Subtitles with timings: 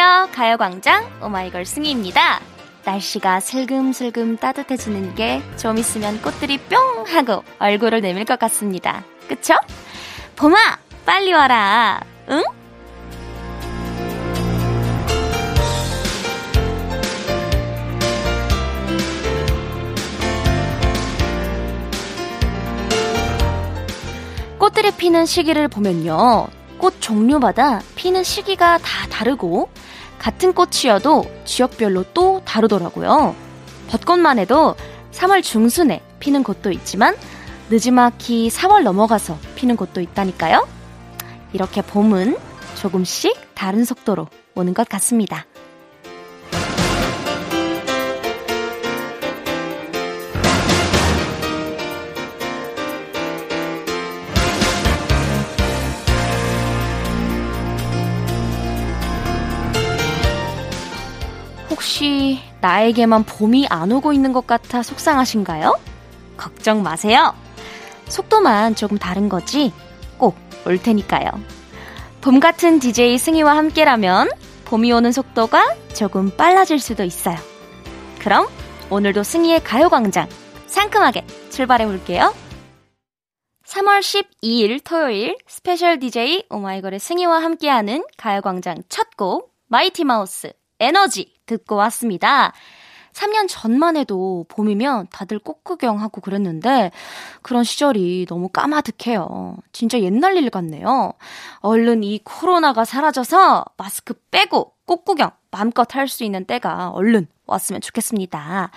[0.00, 0.32] 안녕하세요.
[0.32, 2.38] 가요광장 오마이걸 승희입니다.
[2.84, 6.78] 날씨가 슬금슬금 따뜻해지는 게 좀 있으면 꽃들이 뿅
[7.08, 9.02] 하고 얼굴을 내밀 것 같습니다.
[9.26, 9.54] 그쵸?
[10.36, 10.56] 봄아,
[11.04, 12.00] 빨리 와라.
[12.30, 12.44] 응?
[24.58, 26.46] 꽃들이 피는 시기를 보면요.
[26.78, 29.68] 꽃 종류마다 피는 시기가 다 다르고
[30.18, 33.34] 같은 꽃이어도 지역별로 또 다르더라고요.
[33.88, 34.74] 벚꽃만 해도
[35.12, 37.16] 3월 중순에 피는 곳도 있지만
[37.70, 40.66] 늦지막히 4월 넘어가서 피는 곳도 있다니까요.
[41.52, 42.36] 이렇게 봄은
[42.76, 45.46] 조금씩 다른 속도로 오는 것 같습니다.
[61.98, 65.76] 혹시 나에게만 봄이 안 오고 있는 것 같아 속상하신가요?
[66.36, 67.34] 걱정 마세요.
[68.06, 69.72] 속도만 조금 다른 거지
[70.16, 71.28] 꼭 올 테니까요.
[72.20, 74.30] 봄 같은 DJ 승희와 함께라면
[74.66, 77.36] 봄이 오는 속도가 조금 빨라질 수도 있어요.
[78.20, 78.46] 그럼
[78.90, 80.28] 오늘도 승희의 가요광장
[80.66, 82.32] 상큼하게 출발해 볼게요.
[83.66, 91.74] 3월 12일 토요일 스페셜 DJ 오마이걸의 승희와 함께하는 가요광장 첫 곡 마이티 마우스 에너지 듣고
[91.74, 92.52] 왔습니다.
[93.12, 96.92] 3년 전만 해도 봄이면 다들 꽃구경하고 그랬는데
[97.42, 99.56] 그런 시절이 너무 까마득해요.
[99.72, 101.14] 진짜 옛날 일 같네요.
[101.58, 108.70] 얼른 이 코로나가 사라져서 마스크 빼고 꽃구경 마음껏 할 수 있는 때가 얼른 왔으면 좋겠습니다.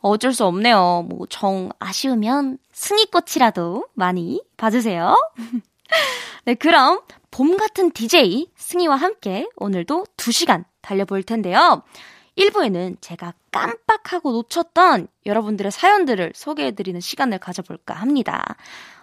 [0.00, 1.06] 어쩔 수 없네요.
[1.08, 5.14] 뭐 정 아쉬우면 승희꽃이라도 많이 봐주세요.
[6.46, 11.82] 네, 그럼 봄 같은 DJ 승희와 함께 오늘도 2시간 달려볼 텐데요.
[12.36, 18.56] 1부에는 제가 깜빡하고 놓쳤던 여러분들의 사연들을 소개해드리는 시간을 가져볼까 합니다.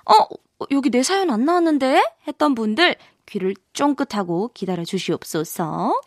[0.06, 0.28] 어,
[0.72, 2.04] 여기 내 사연 안 나왔는데?
[2.28, 6.00] 했던 분들 귀를 쫑긋하고 기다려 주시옵소서.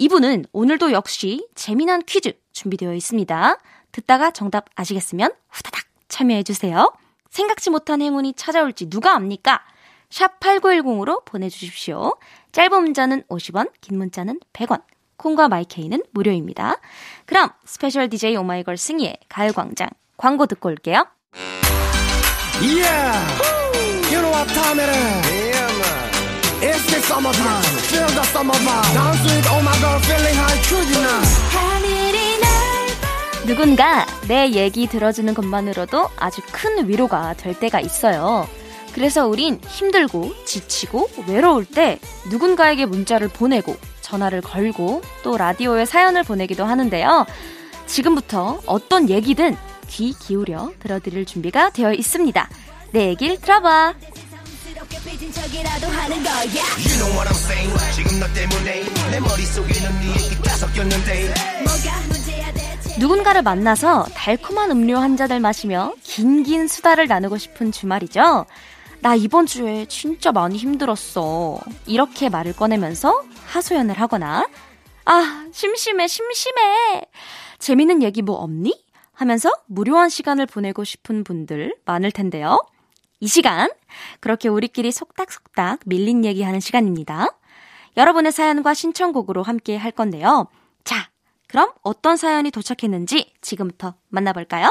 [0.00, 3.58] 2부는 오늘도 역시 재미난 퀴즈 준비되어 있습니다.
[3.92, 6.92] 듣다가 정답 아시겠으면 후다닥 참여해주세요.
[7.30, 9.60] 생각지 못한 행운이 찾아올지 누가 압니까?
[10.10, 12.16] 샵 8910으로 보내주십시오.
[12.52, 14.82] 짧은 문자는 50원, 긴 문자는 100원.
[15.18, 16.76] 콩과 마이케이는 무료입니다.
[17.26, 21.06] 그럼 스페셜 DJ 오마이걸 승희의 가요광장 광고 듣고 올게요.
[22.60, 23.12] Yeah!
[24.10, 25.30] You know what time it is?
[25.30, 26.72] Yeah, man.
[26.72, 27.62] It's the summertime.
[27.86, 28.94] Feel the summer vibe.
[28.94, 31.48] Dance with oh my girl feeling high tonight.
[33.46, 38.46] 누군가 내 얘기 들어주는 것만으로도 아주 큰 위로가 될 때가 있어요.
[38.92, 41.98] 그래서 우린 힘들고 지치고 외로울 때
[42.30, 43.74] 누군가에게 문자를 보내고
[44.08, 47.26] 전화를 걸고 또 라디오에 사연을 보내기도 하는데요.
[47.86, 49.56] 지금부터 어떤 얘기든
[49.88, 52.48] 귀 기울여 들어드릴 준비가 되어 있습니다.
[52.92, 53.94] 내 얘기를 들어봐.
[62.98, 68.46] 누군가를 만나서 달콤한 음료 한 잔을 마시며 긴긴 수다를 나누고 싶은 주말이죠.
[69.00, 71.60] 나 이번 주에 진짜 많이 힘들었어.
[71.86, 74.48] 이렇게 말을 꺼내면서 하소연을 하거나,
[75.04, 77.02] 아, 심심해, 심심해.
[77.58, 78.84] 재밌는 얘기 뭐 없니?
[79.12, 82.58] 하면서 무료한 시간을 보내고 싶은 분들 많을 텐데요.
[83.20, 83.70] 이 시간,
[84.20, 87.26] 그렇게 우리끼리 속닥속닥 밀린 얘기 하는 시간입니다.
[87.96, 90.46] 여러분의 사연과 신청곡으로 함께 할 건데요.
[90.84, 91.10] 자,
[91.48, 94.70] 그럼 어떤 사연이 도착했는지 지금부터 만나볼까요?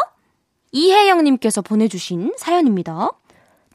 [0.71, 3.09] 이혜영님께서 보내주신 사연입니다.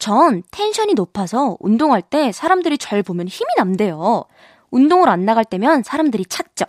[0.02, 4.24] 전 텐션이 높아서 운동할 때 사람들이 절 보면 힘이 남대요.
[4.72, 6.64] 운동을 안 나갈 때면 사람들이 찾죠.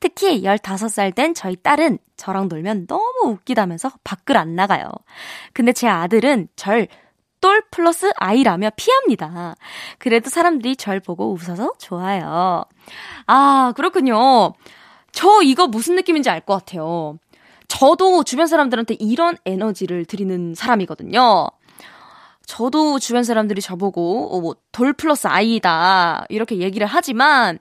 [0.00, 4.90] 특히 15살 된 저희 딸은 저랑 놀면 너무 웃기다면서 밖을 안 나가요.
[5.52, 6.88] 근데 제 아들은 절
[7.40, 9.54] 똘 플러스 아이라며 피합니다.
[9.98, 12.64] 그래도 사람들이 절 보고 웃어서 좋아요.
[13.26, 14.54] 아, 그렇군요.
[15.12, 17.18] 저 이거 무슨 느낌인지 알 것 같아요.
[17.68, 21.48] 저도 주변 사람들한테 이런 에너지를 드리는 사람이거든요.
[22.46, 27.58] 저도 주변 사람들이 저보고 어, 뭐돌 플러스 아이다 이렇게 얘기를 하지만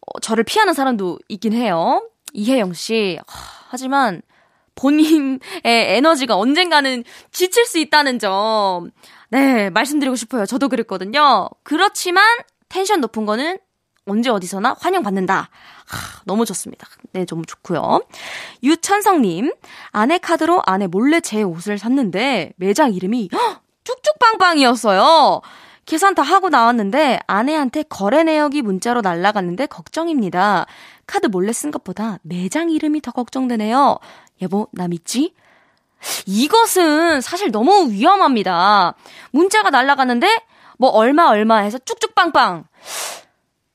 [0.00, 2.06] 어, 저를 피하는 사람도 있긴 해요.
[2.32, 3.18] 이혜영 씨.
[3.68, 4.22] 하지만
[4.74, 7.02] 본인의 에너지가 언젠가는
[7.32, 8.90] 지칠 수 있다는 점,
[9.30, 10.44] 네, 말씀드리고 싶어요.
[10.44, 11.48] 저도 그랬거든요.
[11.62, 12.24] 그렇지만
[12.68, 13.58] 텐션 높은 거는
[14.06, 15.48] 언제 어디서나 환영받는다.
[15.86, 16.86] 하, 너무 좋습니다.
[17.12, 18.02] 네, 좀 좋고요.
[18.62, 19.52] 유천성님,
[19.90, 25.40] 아내 카드로 아내 몰래 제 옷을 샀는데 매장 이름이 헉, 쭉쭉빵빵이었어요.
[25.86, 30.66] 계산 다 하고 나왔는데 아내한테 거래 내역이 문자로 날라갔는데 걱정입니다.
[31.06, 33.98] 카드 몰래 쓴 것보다 매장 이름이 더 걱정되네요.
[34.42, 35.32] 여보, 나 믿지?
[36.26, 38.94] 이것은 사실 너무 위험합니다.
[39.30, 40.44] 문자가 날라갔는데
[40.78, 42.64] 뭐 얼마 얼마 해서 쭉쭉 빵빵.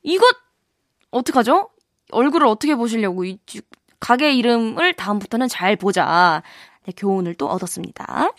[0.03, 0.27] 이것
[1.11, 1.69] 어떡하죠?
[2.11, 3.39] 얼굴을 어떻게 보시려고 이
[3.99, 6.43] 가게 이름을 다음부터는 잘 보자.
[6.85, 8.31] 네, 교훈을 또 얻었습니다.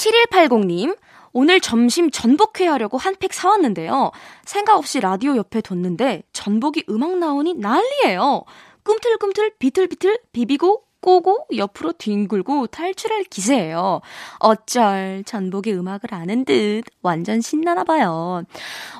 [0.00, 0.96] 7180님,
[1.32, 4.12] 오늘 점심 전복회 하려고 한 팩 사왔는데요.
[4.44, 8.44] 생각 없이 라디오 옆에 뒀는데 전복이 음악 나오니 난리예요.
[8.82, 14.00] 꿈틀꿈틀 비틀비틀 비비고 꼬고 옆으로 뒹굴고 탈출할 기세예요.
[14.38, 18.42] 어쩔 전복이 음악을 아는 듯 완전 신나나 봐요.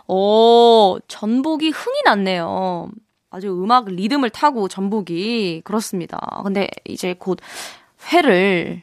[0.07, 2.91] 오, 전복이 흥이 났네요.
[3.31, 6.19] 아주 음악 리듬을 타고 전복이 그렇습니다.
[6.43, 7.39] 근데 이제 곧
[8.13, 8.83] 회를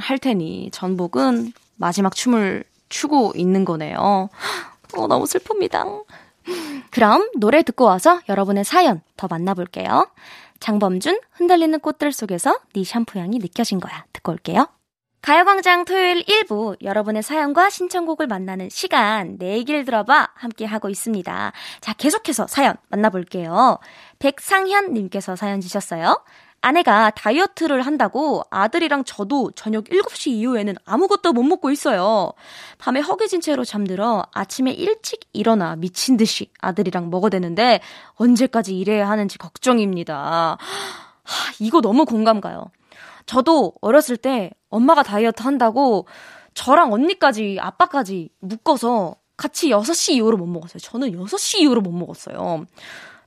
[0.00, 4.28] 할 테니 전복은 마지막 춤을 추고 있는 거네요.
[4.96, 6.04] 어, 너무 슬픕니다.
[6.90, 10.10] 그럼 노래 듣고 와서 여러분의 사연 더 만나볼게요.
[10.58, 14.04] 장범준 흔들리는 꽃들 속에서 네 샴푸 향이 느껴진 거야.
[14.12, 14.66] 듣고 올게요.
[15.22, 21.52] 가요광장 토요일 1부 여러분의 사연과 신청곡을 만나는 시간 내 얘기를 들어봐 함께 하고 있습니다.
[21.80, 23.78] 자 계속해서 사연 만나볼게요.
[24.18, 26.22] 백상현 님께서 사연 주셨어요.
[26.62, 32.32] 아내가 다이어트를 한다고 아들이랑 저도 저녁 7시 이후에는 아무것도 못 먹고 있어요.
[32.78, 37.80] 밤에 허기진 채로 잠들어 아침에 일찍 일어나 미친 듯이 아들이랑 먹어대는데
[38.14, 40.58] 언제까지 일해야 하는지 걱정입니다.
[41.22, 42.70] 하, 이거 너무 공감 가요.
[43.24, 46.06] 저도 어렸을 때 엄마가 다이어트 한다고
[46.52, 50.78] 저랑 언니까지 아빠까지 묶어서 같이 6시 이후로 못 먹었어요.
[50.80, 52.66] 저는 6시 이후로 못 먹었어요.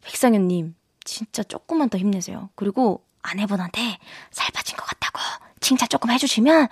[0.01, 2.49] 백상현님, 진짜 조금만 더 힘내세요.
[2.55, 3.97] 그리고 아내분한테
[4.31, 5.19] 살 빠진 것 같다고
[5.59, 6.67] 칭찬 조금 해주시면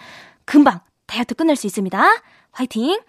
[0.45, 1.99] 금방 다이어트 끝낼 수 있습니다.
[2.51, 2.99] 화이팅!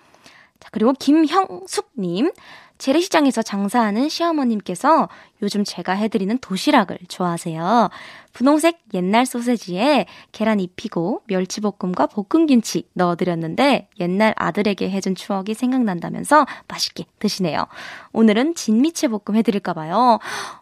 [0.61, 2.33] 자, 그리고 김형숙님.
[2.79, 5.09] 재래시장에서 장사하는 시어머님께서
[5.41, 7.91] 요즘 제가 해드리는 도시락을 좋아하세요.
[8.33, 17.67] 분홍색 옛날 소세지에 계란 입히고 멸치볶음과 볶음김치 넣어드렸는데 옛날 아들에게 해준 추억이 생각난다면서 맛있게 드시네요.
[18.13, 20.19] 오늘은 진미채 볶음 해드릴까봐요.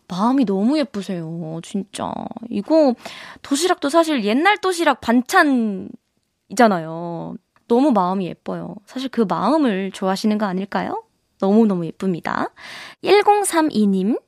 [0.09, 1.61] 마음이 너무 예쁘세요.
[1.63, 2.13] 진짜.
[2.49, 2.95] 이거
[3.43, 5.91] 도시락도 사실 옛날 도시락 반찬이잖아요.
[7.69, 8.75] 너무 마음이 예뻐요.
[8.85, 11.05] 사실 그 마음을 좋아하시는 거 아닐까요?
[11.41, 12.51] 너무너무 예쁩니다.
[13.03, 14.21] 1032님,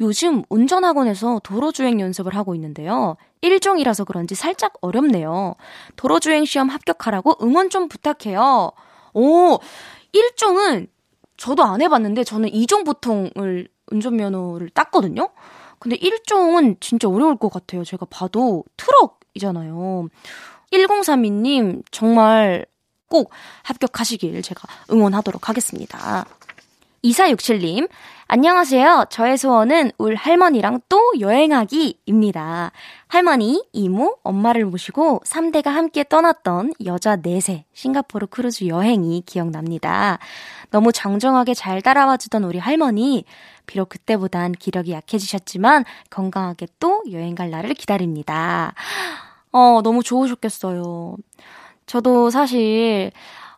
[0.00, 3.16] 요즘 운전학원에서 도로주행 연습을 하고 있는데요.
[3.42, 5.56] 1종이라서 그런지 살짝 어렵네요.
[5.96, 8.70] 도로주행 시험 합격하라고 응원 좀 부탁해요.
[9.14, 9.58] 오,
[10.12, 10.88] 1종은
[11.36, 15.30] 저도 안 해봤는데 저는 2종 보통을 운전면허를 땄거든요?
[15.78, 17.84] 근데 1종은 진짜 어려울 것 같아요.
[17.84, 20.08] 제가 봐도 트럭이잖아요.
[20.72, 22.66] 1032님, 정말
[23.08, 23.30] 꼭
[23.62, 26.26] 합격하시길 제가 응원하도록 하겠습니다.
[27.04, 27.88] 2467님,
[28.30, 29.06] 안녕하세요.
[29.08, 32.72] 저의 소원은 울 할머니랑 또 여행하기입니다.
[33.06, 40.18] 할머니, 이모, 엄마를 모시고 3대가 함께 떠났던 여자 4세 싱가포르 크루즈 여행이 기억납니다.
[40.70, 43.24] 너무 정정하게 잘 따라와 주던 우리 할머니,
[43.64, 48.74] 비록 그때보단 기력이 약해지셨지만 건강하게 또 여행 갈 날을 기다립니다.
[49.52, 51.16] 어, 너무 좋으셨겠어요.
[51.86, 53.10] 저도 사실,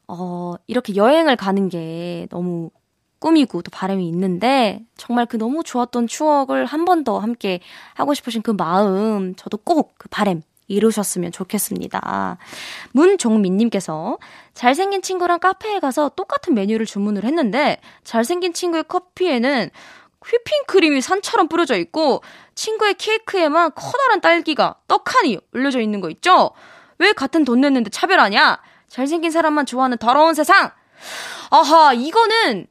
[0.06, 2.70] 어, 이렇게 여행을 가는 게 너무
[3.20, 7.60] 꿈이고 또 바람이 있는데 정말 그 너무 좋았던 추억을 한 번 더 함께
[7.94, 12.38] 하고 싶으신 그 마음 저도 꼭 그 바람 이루셨으면 좋겠습니다.
[12.92, 14.18] 문종민님께서
[14.54, 19.70] 잘생긴 친구랑 카페에 가서 똑같은 메뉴를 주문을 했는데 잘생긴 친구의 커피에는
[20.24, 22.22] 휘핑크림이 산처럼 뿌려져 있고
[22.54, 26.52] 친구의 케이크에만 커다란 딸기가 떡하니 올려져 있는 거 있죠?
[26.98, 28.60] 왜 같은 돈 냈는데 차별하냐?
[28.88, 30.70] 잘생긴 사람만 좋아하는 더러운 세상!
[31.50, 32.66] 아하, 이거는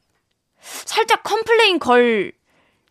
[0.62, 2.40] 살짝 complain 걸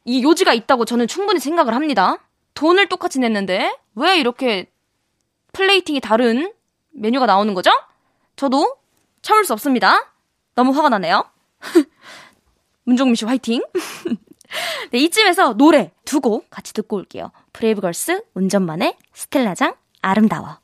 [0.09, 2.17] 이 요지가 있다고 저는 충분히 생각을 합니다.
[2.55, 4.73] 돈을 똑같이 냈는데 왜 이렇게
[5.53, 6.51] plating이 다른
[6.95, 7.71] 메뉴가 나오는 거죠?
[8.35, 8.75] 저도
[9.21, 10.11] 참을 수 없습니다.
[10.55, 11.25] 너무 화가 나네요.
[12.85, 13.63] 문종민 씨 화이팅!
[14.93, 17.31] 네, 이쯤에서 노래 두 곡 같이 듣고 올게요.
[17.53, 20.59] 브레이브걸스 운전만해 스텔라장 아름다워.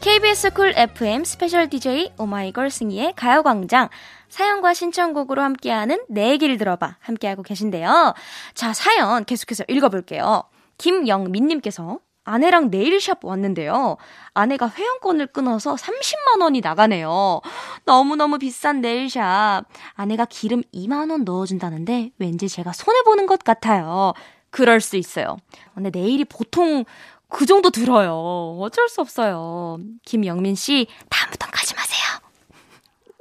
[0.00, 3.90] KBS 쿨 FM 스페셜 DJ 오마이걸 승희의 가요광장
[4.30, 8.14] 사연과 신청곡으로 함께하는 내 얘기를 들어봐 함께하고 계신데요.
[8.54, 10.44] 자 사연 계속해서 읽어볼게요.
[10.78, 13.98] 김영민님께서 아내랑 네일샵 왔는데요.
[14.32, 17.42] 아내가 회원권을 끊어서 30만 원이 나가네요.
[17.84, 19.66] 너무너무 비싼 네일샵.
[19.92, 24.14] 아내가 기름 2만 원 넣어준다는데 왠지 제가 손해보는 것 같아요.
[24.48, 25.36] 그럴 수 있어요.
[25.74, 26.84] 근데 네일이 보통
[27.30, 28.58] 그 정도 들어요.
[28.60, 29.78] 어쩔 수 없어요.
[30.04, 32.00] 김영민 씨, 다음부턴 가지 마세요.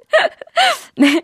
[0.97, 1.21] 네.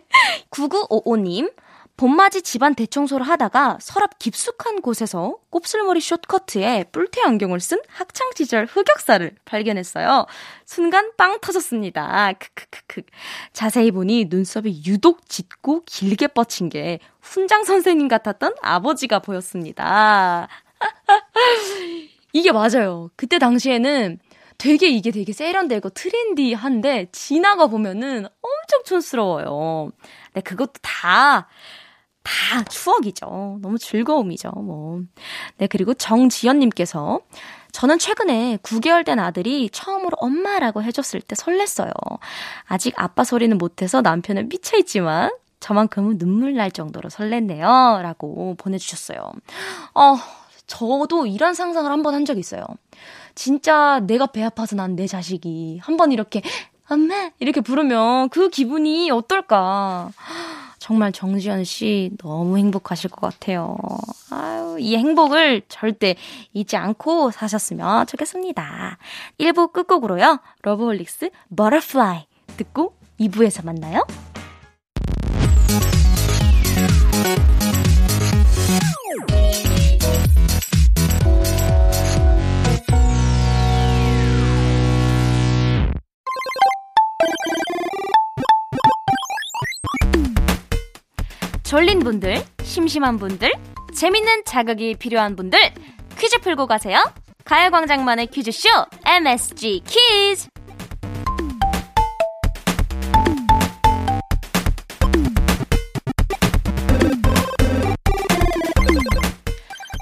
[0.50, 1.52] 9955님.
[1.96, 9.34] 봄맞이 집안 대청소를 하다가 서랍 깊숙한 곳에서 곱슬머리 숏커트에 뿔테 안경을 쓴 학창 시절 흑역사를
[9.46, 10.26] 발견했어요.
[10.66, 12.34] 순간 빵 터졌습니다.
[12.34, 13.00] 크크크크.
[13.54, 20.48] 자세히 보니 눈썹이 유독 짙고 길게 뻗친 게 훈장 선생님 같았던 아버지가 보였습니다.
[22.36, 23.08] 이게 맞아요.
[23.16, 24.18] 그때 당시에는
[24.58, 29.90] 되게 이게 되게 세련되고 트렌디한데 지나가 보면은 엄청 촌스러워요.
[30.34, 31.48] 네, 그것도 다,
[32.22, 33.58] 다 추억이죠.
[33.62, 35.00] 너무 즐거움이죠, 뭐.
[35.56, 37.20] 네, 그리고 정지연님께서
[37.72, 41.90] 저는 최근에 9개월 된 아들이 처음으로 엄마라고 해줬을 때 설렜어요.
[42.66, 48.02] 아직 아빠 소리는 못해서 남편은 미쳐있지만 저만큼은 눈물 날 정도로 설렜네요.
[48.02, 49.32] 라고 보내주셨어요.
[49.94, 50.16] 어,
[50.66, 52.64] 저도 이런 상상을 한 번 한 적이 있어요.
[53.34, 56.42] 진짜 내가 배 아파서 난 내 자식이 한 번 이렇게
[56.88, 60.10] 엄마 이렇게 부르면 그 기분이 어떨까?
[60.78, 63.76] 정말 정지현 씨 너무 행복하실 것 같아요.
[64.30, 66.14] 아유, 이 행복을 절대
[66.52, 68.98] 잊지 않고 사셨으면 좋겠습니다.
[69.40, 70.38] 1부 끝곡으로요.
[70.62, 74.04] 러브홀릭스 Butterfly 듣고 2부에서 만나요.
[91.76, 93.52] 졸린 분들, 심심한 분들,
[93.94, 95.60] 재밌는 자극이 필요한 분들,
[96.18, 97.02] 퀴즈 풀고 가세요.
[97.44, 98.70] 가요광장만의 퀴즈쇼,
[99.04, 100.48] MSG 퀴즈!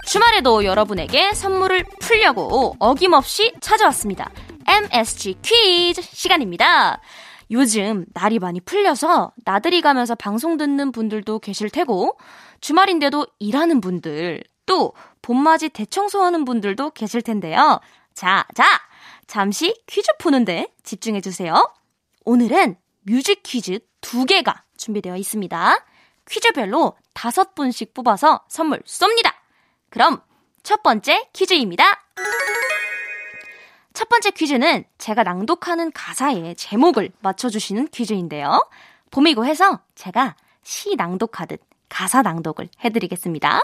[0.07, 4.31] 주말에도 여러분에게 선물을 풀려고 어김없이 찾아왔습니다.
[4.69, 7.01] MSG 퀴즈 시간입니다.
[7.51, 12.19] 요즘 날이 많이 풀려서 나들이 가면서 방송 듣는 분들도 계실 테고,
[12.61, 17.81] 주말인데도 일하는 분들, 또 봄맞이 대청소하는 분들도 계실 텐데요.
[18.15, 18.65] 자, 자!
[19.27, 21.73] 잠시 퀴즈 푸는데 집중해 주세요.
[22.25, 25.85] 오늘은 뮤직 퀴즈 두 개가 준비되어 있습니다.
[26.29, 29.33] 퀴즈별로 다섯 분씩 뽑아서 선물 쏩니다.
[29.91, 30.21] 그럼
[30.63, 31.85] 첫 번째 퀴즈입니다.
[33.95, 38.69] 첫 번째 퀴즈는 제가 낭독하는 가사의 제목을 맞춰주시는 퀴즈인데요.
[39.13, 40.35] 봄이고 해서 제가
[40.65, 43.63] 시 낭독하듯 가사 낭독을 해드리겠습니다.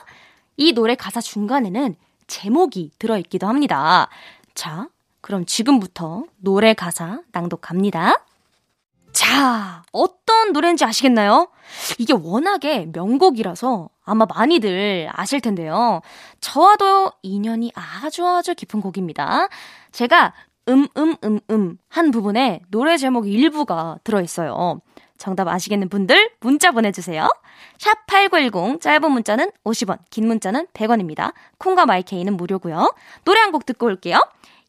[0.57, 1.97] 이 노래 가사 중간에는
[2.29, 4.09] 제목이 들어있기도 합니다.
[4.55, 4.89] 자,
[5.21, 8.25] 그럼 지금부터 노래 가사 낭독합니다.
[9.13, 11.49] 자, 어떤 노래인지 아시겠나요?
[11.99, 16.03] 이게 워낙에 명곡이라서 아마 많이들 아실 텐데요.
[16.41, 19.49] 저와도 인연이 아주 아주 깊은 곡입니다.
[19.93, 20.33] 제가
[20.69, 24.81] 음, 음, 음, 음 한 부분에 노래 제목 일부가 들어있어요.
[25.19, 27.29] 정답 아시겠는 분들 문자 보내주세요.
[27.79, 31.35] 샵 8910 짧은 문자는 50원, 긴 문자는 100원입니다.
[31.59, 32.95] 콩과 마이케이는 무료고요.
[33.25, 34.19] 노래 한 곡 듣고 올게요.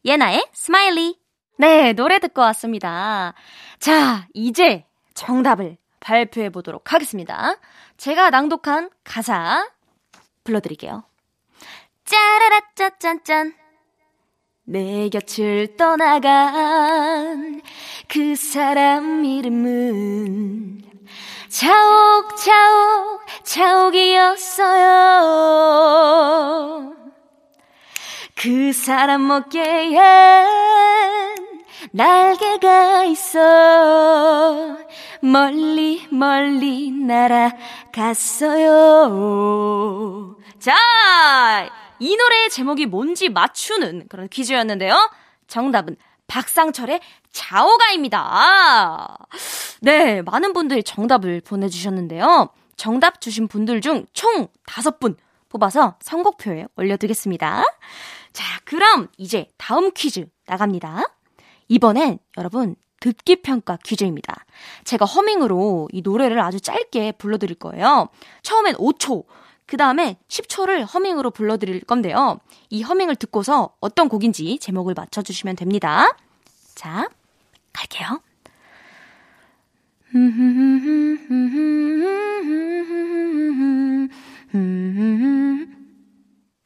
[0.04, 1.18] 예나의 Smiley.
[1.58, 3.34] 네, 노래 듣고 왔습니다.
[3.78, 7.54] 자, 이제 정답을 발표해 보도록 하겠습니다.
[7.96, 9.68] 제가 낭독한 가사
[10.44, 11.04] 불러드릴게요.
[12.04, 13.61] 짜라라 짜짠짠.
[14.64, 17.60] 내 곁을 떠나간
[18.06, 20.82] 그 사람 이름은
[21.48, 24.62] 차옥 차옥 차옥이었어요.
[28.36, 30.46] 그 사람 어깨엔
[31.90, 34.78] 날개가 있어
[35.20, 37.96] 멀리 멀리 날아갔어요.
[40.60, 40.72] 자,
[42.02, 45.10] 이 노래의 제목이 뭔지 맞추는 그런 퀴즈였는데요.
[45.46, 49.16] 정답은 박상철의 자오가입니다.
[49.82, 52.48] 네, 많은 분들이 정답을 보내주셨는데요.
[52.76, 55.16] 정답 주신 분들 중 총 다섯 분
[55.48, 57.62] 뽑아서 선곡표에 올려두겠습니다.
[58.32, 61.04] 자, 그럼 이제 다음 퀴즈 나갑니다.
[61.68, 64.44] 이번엔 여러분 듣기 평가 퀴즈입니다.
[64.84, 68.08] 제가 허밍으로 이 노래를 아주 짧게 불러드릴 거예요.
[68.42, 69.24] 처음엔 5초,
[69.66, 72.40] 그 다음에 10초를 허밍으로 불러드릴 건데요.
[72.70, 76.16] 이 허밍을 듣고서 어떤 곡인지 제목을 맞춰주시면 됩니다.
[76.74, 77.08] 자,
[77.72, 78.20] 갈게요.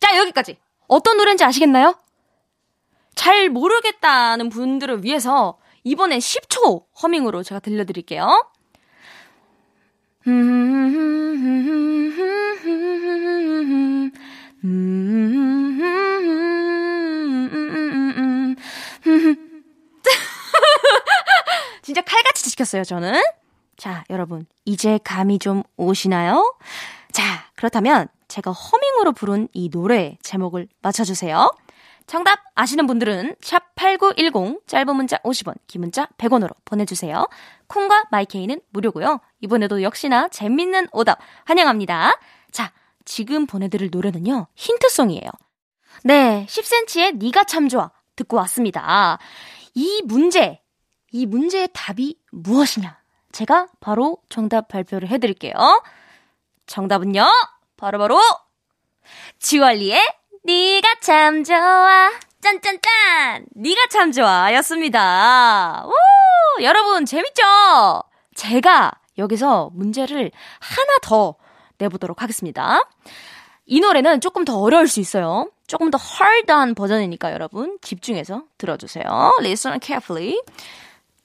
[0.00, 0.58] 자, 여기까지.
[0.88, 1.94] 어떤 노래인지 아시겠나요?
[3.14, 8.50] 잘 모르겠다는 분들을 위해서 이번엔 10초 허밍으로 제가 들려드릴게요.
[21.82, 23.22] 진짜 칼같이 지켰어요, 저는.
[24.10, 26.56] 여러분, 이제 감이 좀 오시나요?
[27.12, 31.48] 자, 그렇다면 제가 허밍으로 부른 이 노래 제목을 맞춰주세요.
[32.06, 37.26] 정답 아시는 분들은 샵 8910 짧은 문자 50원, 긴 문자 100원으로 보내주세요.
[37.66, 39.20] 콩과 마이케이는 무료고요.
[39.40, 42.18] 이번에도 역시나 재밌는 오답 환영합니다.
[42.52, 42.72] 자,
[43.04, 44.46] 지금 보내드릴 노래는요.
[44.54, 45.30] 힌트송이에요.
[46.04, 49.18] 네, 10cm의 니가 참 좋아 듣고 왔습니다.
[49.74, 50.62] 이 문제,
[51.10, 52.98] 이 문제의 답이 무엇이냐?
[53.32, 55.52] 제가 바로 정답 발표를 해드릴게요.
[56.66, 57.26] 정답은요,
[57.76, 58.18] 바로바로,
[59.38, 60.00] 지월리의
[60.46, 62.12] 네가 참 좋아.
[62.40, 63.46] 짠짠짠!
[63.56, 64.54] 네가 참 좋아.
[64.54, 65.84] 였습니다.
[65.84, 66.62] 우!
[66.62, 67.42] 여러분, 재밌죠?
[68.36, 71.34] 제가 여기서 문제를 하나 더
[71.78, 72.80] 내보도록 하겠습니다.
[73.64, 75.50] 이 노래는 조금 더 어려울 수 있어요.
[75.66, 79.04] 조금 더 hard한 버전이니까 여러분 집중해서 들어주세요.
[79.40, 80.40] Listen carefully.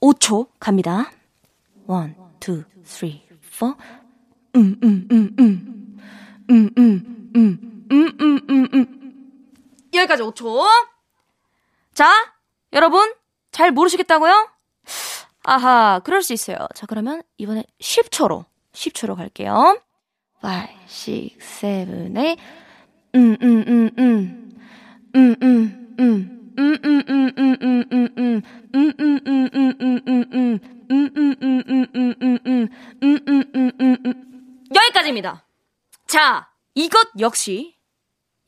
[0.01, 1.11] 5초 갑니다.
[1.87, 3.09] 1, 2, 3,
[3.51, 3.75] 4.
[4.55, 5.99] 음, 음, 음, 음.
[6.49, 7.85] 음, 음, 음.
[7.91, 9.00] 음, 음, 음, 음.
[9.93, 10.65] 여기까지 5초.
[11.93, 12.09] 자,
[12.73, 13.13] 여러분,
[13.51, 14.49] 잘 모르시겠다고요?
[15.43, 16.57] 아하, 그럴 수 있어요.
[16.75, 19.81] 자, 그러면 이번에 10초로, 10초로 갈게요.
[20.41, 20.47] 5,
[20.87, 22.37] 6, 7, 8.
[23.15, 24.59] 음, 음, 음, 음.
[25.15, 26.53] 음, 음, 음.
[26.57, 28.41] 음, 음, 음, 음, 음, 음, 음.
[28.73, 30.59] 음, 음, 음, 음, 음, 음, 음.
[30.91, 32.69] 음, 음, 음, 음, 음, 음, 음.
[33.03, 34.63] 음, 음, 음, 음, 음.
[34.73, 35.45] 여기까지입니다.
[36.07, 37.75] 자, 이것 역시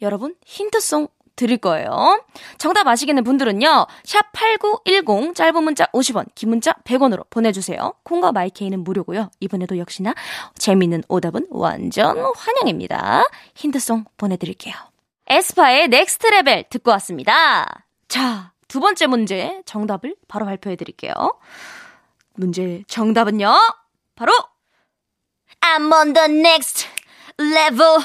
[0.01, 2.23] 여러분 힌트송 드릴 거예요.
[2.57, 3.87] 정답 아시겠는 분들은요.
[4.03, 7.93] 샵 8910 짧은 문자 50원, 긴 문자 100원으로 보내주세요.
[8.03, 9.31] 콩과 마이케이는 무료고요.
[9.39, 10.13] 이번에도 역시나
[10.57, 13.23] 재밌는 오답은 완전 환영입니다.
[13.55, 14.75] 힌트송 보내드릴게요.
[15.27, 17.85] 에스파의 Next Level 듣고 왔습니다.
[18.07, 21.13] 자, 두 번째 문제 정답을 바로 발표해 드릴게요.
[22.35, 23.55] 문제 정답은요.
[24.15, 24.33] 바로
[25.61, 26.87] I'm on the next
[27.39, 28.03] level.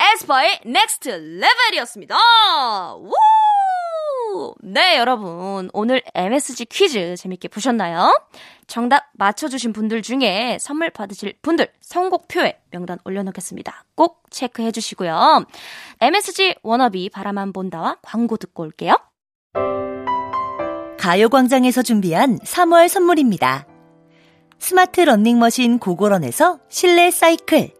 [0.00, 2.16] 에스파의 Next Level이었습니다.
[2.96, 3.12] 우!
[4.62, 5.68] 네, 여러분.
[5.74, 8.18] 오늘 MSG 퀴즈 재밌게 보셨나요?
[8.66, 13.84] 정답 맞춰주신 분들 중에 선물 받으실 분들 선곡표에 명단 올려놓겠습니다.
[13.94, 15.44] 꼭 체크해 주시고요.
[16.00, 18.94] MSG 워너비 바라만 본다와 광고 듣고 올게요.
[20.98, 23.66] 가요광장에서 준비한 3월 선물입니다.
[24.58, 27.79] 스마트 러닝머신 고고런에서 실내 사이클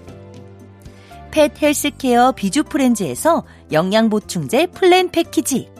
[1.31, 5.71] 펫 헬스케어 비주프렌즈에서 영양보충제 플랜 패키지.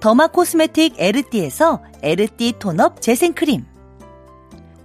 [0.00, 3.66] 더마 코스메틱 에르띠에서 에르띠 톤업 재생크림.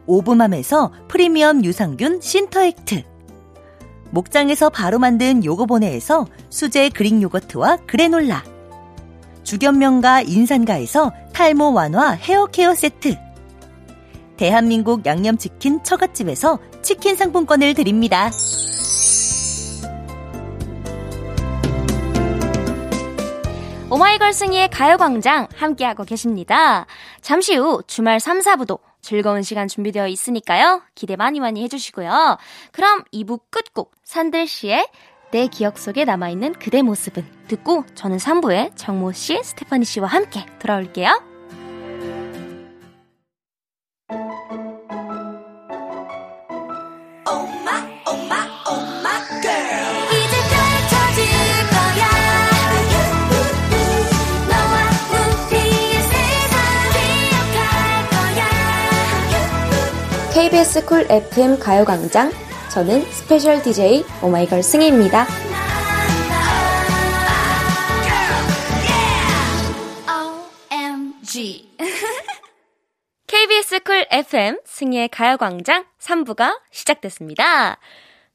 [0.08, 3.04] 오브맘에서 프리미엄 유산균 신터액트.
[4.10, 8.44] 목장에서 바로 만든 요거보네에서 수제 그릭 요거트와 그래놀라.
[9.44, 13.16] 주견명가 인산가에서 탈모 완화 헤어케어 세트.
[14.38, 18.32] 대한민국 양념치킨 처갓집에서 치킨 상품권을 드립니다.
[23.93, 26.88] 오마이걸 승희의 가요광장 함께하고 계십니다.
[27.21, 30.82] 잠시 후 주말 3, 4부도 즐거운 시간 준비되어 있으니까요.
[30.95, 32.38] 기대 많이 많이 해주시고요.
[32.71, 34.88] 그럼 2부 끝곡 산들 씨의
[35.29, 41.33] 내 기억 속에 남아있는 그대 모습은 듣고 저는 3부에 정모 씨, 스테파니 씨와 함께 돌아올게요.
[60.43, 62.29] KBS 쿨 FM 가요광장.
[62.69, 65.25] 저는 스페셜 DJ 오마이걸 승희입니다.
[73.27, 77.77] KBS 쿨 FM 승희의 가요광장 3부가 시작됐습니다.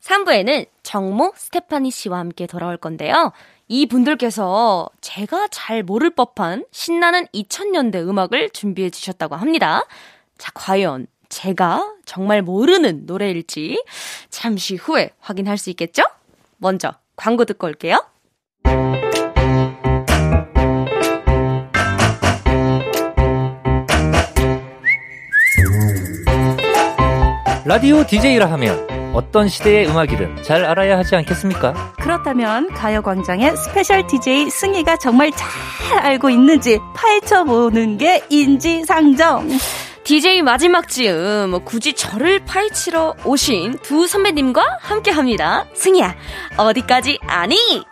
[0.00, 3.32] 3부에는 정모 스테파니 씨와 함께 돌아올 건데요.
[3.66, 9.84] 이 분들께서 제가 잘 모를 법한 신나는 2000년대 음악을 준비해 주셨다고 합니다.
[10.38, 13.82] 자, 과연 제가 정말 모르는 노래일지
[14.30, 16.02] 잠시 후에 확인할 수 있겠죠?
[16.56, 17.98] 먼저 광고 듣고 올게요.
[27.64, 31.92] 라디오 DJ라 하면 어떤 시대의 음악이든 잘 알아야 하지 않겠습니까?
[32.00, 39.48] 그렇다면 가요광장의 스페셜 DJ 승희가 정말 잘 알고 있는지 파헤쳐보는 게 인지상정.
[40.08, 45.66] DJ 마지막 즈음 굳이 저를 파헤치러 오신 두 선배님과 함께 합니다.
[45.74, 46.14] 승희야,
[46.56, 47.84] 어디까지 아니?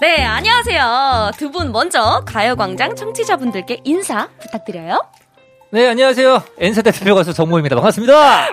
[0.00, 1.32] 네, 안녕하세요.
[1.36, 5.02] 두 분 먼저 가요광장 청취자분들께 인사 부탁드려요.
[5.70, 6.42] 네, 안녕하세요.
[6.58, 7.74] N세대 대표 가수 정모입니다.
[7.76, 8.48] 반갑습니다.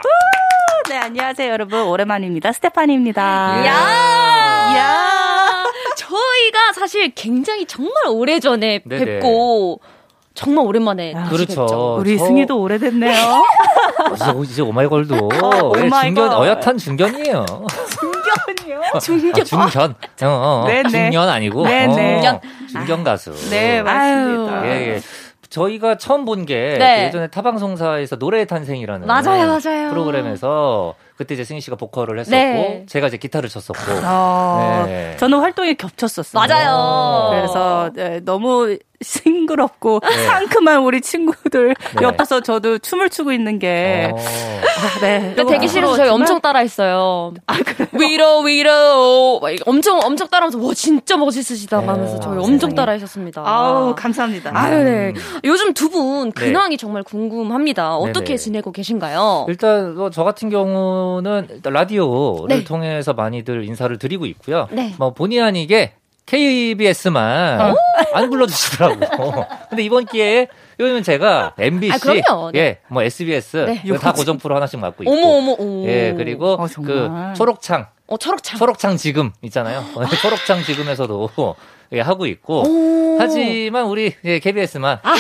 [0.96, 1.82] 네, 안녕하세요, 여러분.
[1.88, 2.54] 오랜만입니다.
[2.54, 3.22] 스테파니입니다.
[3.66, 4.78] 야!
[4.78, 5.64] 야!
[5.98, 9.04] 저희가 사실 굉장히 정말 오래전에 네네.
[9.06, 9.82] 뵙고
[10.36, 11.62] 정말 오랜만에 아, 다시 그렇죠.
[11.64, 11.96] 뵙죠.
[12.00, 13.12] 우리 저- 승희도 오래됐네요.
[14.38, 16.02] 어, 이제, 오마이걸도 예, 오마이걸.
[16.02, 17.46] 중견 어엿한 중견이에요.
[18.56, 18.82] 중견이요?
[19.04, 19.34] 중견.
[19.42, 19.96] 아, 중견.
[20.24, 20.64] 어, 어.
[20.66, 20.88] 네네.
[20.90, 21.92] 중견 아니고 네네.
[21.92, 22.40] 어, 중견.
[22.72, 23.34] 중견 가수.
[23.50, 24.66] 네, 맞습니다.
[24.66, 25.02] 예, 예.
[25.56, 27.06] 저희가 처음 본게 네.
[27.06, 29.90] 예전에 타방송사에서 노래의 탄생이라는 맞아요, 맞아요.
[29.90, 32.86] 프로그램에서 그때 이제 승희 씨가 보컬을 했었고 네.
[32.90, 35.16] 제가 이제 기타를 쳤었고 어, 네.
[35.16, 36.46] 저는 활동이 겹쳤었어요.
[36.46, 37.30] 맞아요.
[37.32, 40.26] 그래서 네, 너무 싱그럽고 네.
[40.26, 42.02] 상큼한 우리 친구들 네.
[42.02, 44.18] 옆에서 저도 춤을 추고 있는 게 어.
[44.18, 45.34] 아, 네.
[45.36, 47.34] 근데 대기실에서 저희 엄청 따라했어요.
[47.94, 51.86] 위로 위로 막 이렇게 엄청 엄청 따라하면서 와 진짜 멋있으시다 네.
[51.88, 52.74] 하면서 저희 아, 엄청.
[52.76, 53.44] 따라하셨습니다.
[53.46, 54.52] 아우 감사합니다.
[54.54, 55.14] 아유, 네.
[55.44, 56.46] 요즘 두분 네.
[56.46, 57.96] 근황이 정말 궁금합니다.
[57.96, 58.38] 어떻게 네네.
[58.38, 59.46] 지내고 계신가요?
[59.50, 62.64] 일단 뭐 저 같은 경우는 일단 라디오를 네.
[62.64, 64.68] 통해서 많이들 인사를 드리고 있고요.
[64.72, 64.94] 네.
[64.98, 65.94] 뭐 본의 아니게
[66.26, 67.76] KBS만
[68.14, 69.46] 안 불러주시더라고.
[69.70, 70.48] 근데 이번 기회에
[70.80, 72.52] 요즘은 제가 MBC, 아.
[72.52, 72.60] 네.
[72.60, 73.98] 예, 뭐 SBS 네.
[74.00, 75.12] 다 고정 프로 하나씩 맡고 있고.
[75.14, 75.88] 어머 어머 어머.
[75.88, 76.68] 예, 그리고 어.
[76.84, 78.58] 그 초록창, 어 초록창.
[78.58, 79.84] 초록창 지금 있잖아요.
[80.22, 81.30] 초록창 지금에서도
[81.94, 82.64] 예, 하고 있고.
[82.68, 83.18] 오.
[83.20, 85.00] 하지만 우리 예, KBS만.
[85.04, 85.16] 아.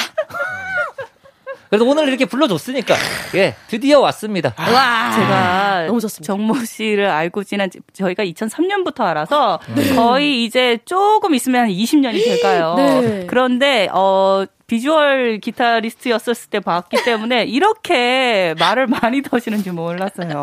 [1.69, 2.95] 그래도 오늘 이렇게 불러줬으니까
[3.35, 4.53] 예, 드디어 왔습니다.
[4.57, 6.25] 와 제가 너무 좋습니다.
[6.33, 9.95] 정모 씨를 알고 지난 지- 저희가 2003년부터 알아서 네.
[9.95, 12.75] 거의 이제 조금 있으면 한 20년이 될까요?
[12.77, 13.25] 네.
[13.27, 20.41] 그런데 어 비주얼 기타리스트였었을 때 봤기 때문에 이렇게 말을 많이 더시는지 몰랐어요.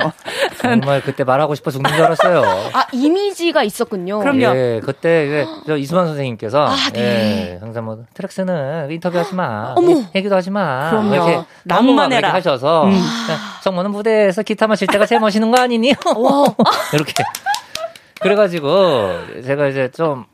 [0.60, 2.42] 정말 그때 말하고 싶어 죽는 줄 알았어요.
[2.72, 4.20] 아 이미지가 있었군요.
[4.20, 4.42] 그럼요.
[4.56, 7.54] 예, 그때 그, 저 이수만 선생님께서 아, 네.
[7.54, 10.04] 예, 항상 뭐 트랙스는 인터뷰하지 마, 어머.
[10.14, 11.08] 얘기도 하지 마, 그럼요.
[11.08, 12.32] 뭐 이렇게 낭만해라.
[12.32, 13.02] 하셔서 음.
[13.64, 15.94] 정모는 무대에서 기타만 칠 때가 제일 멋있는 거 아니니?
[16.94, 17.12] 이렇게
[18.20, 20.26] 그래가지고 제가 이제 좀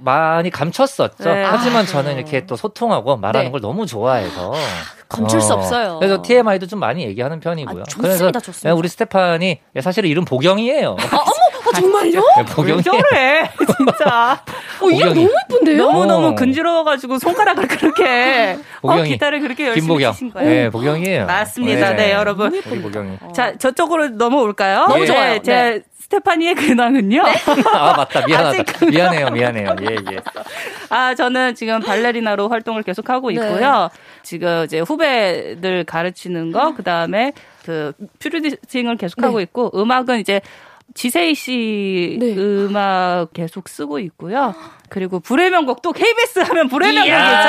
[0.00, 1.24] 많이 감췄었죠.
[1.24, 1.44] 네.
[1.44, 2.16] 하지만 아, 저는.
[2.16, 3.50] 이렇게 또 소통하고 말하는 네.
[3.52, 4.52] 걸 너무 좋아해서
[5.08, 5.98] 감출 수 없어요.
[5.98, 7.80] 그래서 TMI도 좀 많이 얘기하는 편이고요.
[7.82, 8.74] 아, 좋습니다, 그래서 좋습니다.
[8.74, 10.90] 우리 스테판이 사실은 이름 보경이에요.
[10.90, 12.20] 어 정말요?
[12.36, 12.76] 네, 보경이.
[12.76, 14.42] 왜 저래 진짜
[14.80, 15.14] 어 이름.
[15.14, 15.76] 너무 예쁜데요?
[15.78, 16.34] 너무 너무 어.
[16.34, 19.02] 근지러워가지고 손가락을 그렇게 어.
[19.02, 20.12] 기타를 그렇게 열심히 김보경.
[20.12, 20.48] 치신 거예요.
[20.48, 21.26] 네, 보경이에요.
[21.26, 21.94] 맞습니다.
[21.94, 22.54] 네, 여러분.
[22.54, 23.16] 우리 보경이.
[23.34, 24.86] 자 저쪽으로 넘어올까요?
[24.88, 25.38] 너무 네, 좋아요.
[25.42, 25.80] 제 네.
[26.08, 27.22] 스테파니의 근황은요.
[27.74, 28.24] 아, 맞다.
[28.26, 28.86] 미안하다.
[28.86, 29.76] 미안해요, 미안해요.
[29.82, 30.18] 예, 예.
[30.88, 33.34] 아, 저는 지금 발레리나로 활동을 계속 하고 네.
[33.34, 33.90] 있고요.
[34.22, 39.42] 지금 이제 후배들 가르치는 거, 그 다음에 그 퓨리딩을 계속 하고 네.
[39.42, 40.40] 있고, 음악은 이제
[40.94, 42.34] 지세희 씨 네.
[42.36, 44.54] 음악 계속 쓰고 있고요.
[44.88, 47.48] 그리고 불의 명곡 또 KBS 하면 불의 명곡이죠.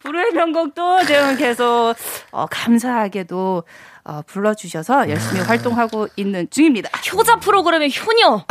[0.00, 1.94] 불의 명곡도 지금 계속
[2.30, 3.64] 어, 감사하게도
[4.10, 6.90] 어, 불러주셔서 열심히 활동하고 있는 중입니다.
[7.14, 8.44] 효자 프로그램의 효녀.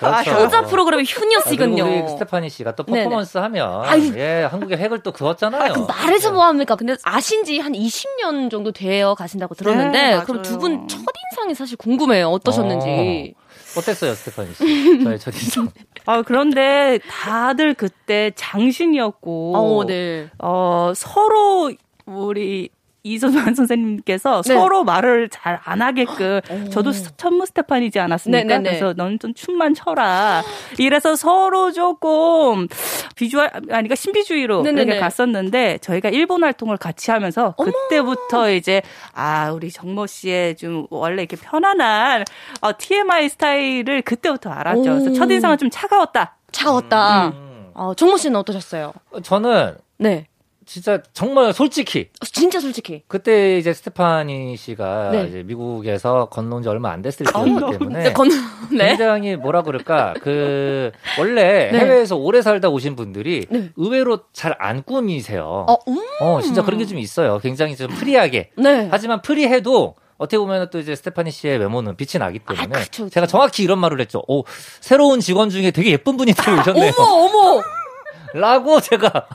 [0.00, 0.30] 그렇죠.
[0.32, 1.84] 효자 프로그램의 아, 효녀시군요.
[1.84, 3.04] 우리 스테파니 씨가 또 네네.
[3.04, 4.12] 퍼포먼스 하면 아유.
[4.16, 5.72] 예, 한국의 획을 또 그었잖아요.
[5.74, 6.74] 그 말해서 뭐 합니까?
[6.74, 10.42] 근데 아신 지 한 20년 정도 되어 가신다고 들었는데 네, 그럼.
[10.42, 12.28] 두 분 첫인상이 사실 궁금해요.
[12.30, 13.34] 어떠셨는지.
[13.76, 14.98] 어 땠어요, 스테파니 씨?
[15.04, 15.68] 저의 첫인상.
[16.06, 20.28] 아, 그런데 다들 그때 장신이었고, 어, 네.
[20.38, 21.72] 어, 서로
[22.06, 22.68] 우리
[23.08, 24.54] 이수만 선생님께서 네.
[24.54, 26.68] 서로 말을 잘 안 하게끔 오.
[26.70, 28.44] 저도 스- 천무 스테파니지 않았습니까?
[28.44, 28.68] 네네네.
[28.70, 30.42] 그래서 너는 좀 춤만 춰라.
[30.80, 32.66] 이래서 서로 조금
[33.14, 34.82] 비주얼 아니 그러니까 신비주의로 네네네.
[34.82, 37.70] 이렇게 갔었는데 저희가 일본 활동을 같이 하면서 어머.
[37.70, 42.24] 그때부터 이제 아 우리 정모 씨의 좀 원래 이렇게 편안한
[42.62, 44.82] 어, TMI 스타일을 그때부터 알았죠.
[44.82, 45.12] 그래서 오.
[45.12, 46.36] 첫인상은 좀 차가웠다.
[46.52, 47.28] 차웠다.
[47.28, 47.70] 음.
[47.74, 48.92] 어, 정모 씨는 어떠셨어요?
[49.22, 50.26] 저는 네.
[50.66, 53.02] 진짜 정말 솔직히 진짜 솔직히.
[53.06, 55.26] 그때 이제 스테파니 씨가 네.
[55.28, 58.28] 이제 미국에서 건너온 지 얼마 안 됐을 때이기 때문에 네, 건,
[58.72, 58.88] 네.
[58.88, 61.78] 굉장히 뭐라 그럴까 그 원래 네.
[61.78, 63.70] 해외에서 오래 살다 오신 분들이 네.
[63.76, 65.66] 의외로 잘 안 꾸미세요.
[65.68, 65.98] 어, 음.
[66.20, 67.38] 어, 진짜 그런 게 좀 있어요.
[67.40, 68.50] 굉장히 좀 free하게.
[68.56, 68.88] 네.
[68.90, 73.08] 하지만 free해도 어떻게 보면 또 이제 스테파니 씨의 외모는 빛이 나기 아, 때문에 그쵸, 그쵸.
[73.08, 74.22] 제가 정확히 이런 말을 했죠.
[74.28, 74.44] 오,
[74.80, 76.92] 새로운 직원 중에 되게 예쁜 분이 들어오셨네요.
[76.98, 77.62] 어머, 어머!
[78.34, 79.26] 라고 제가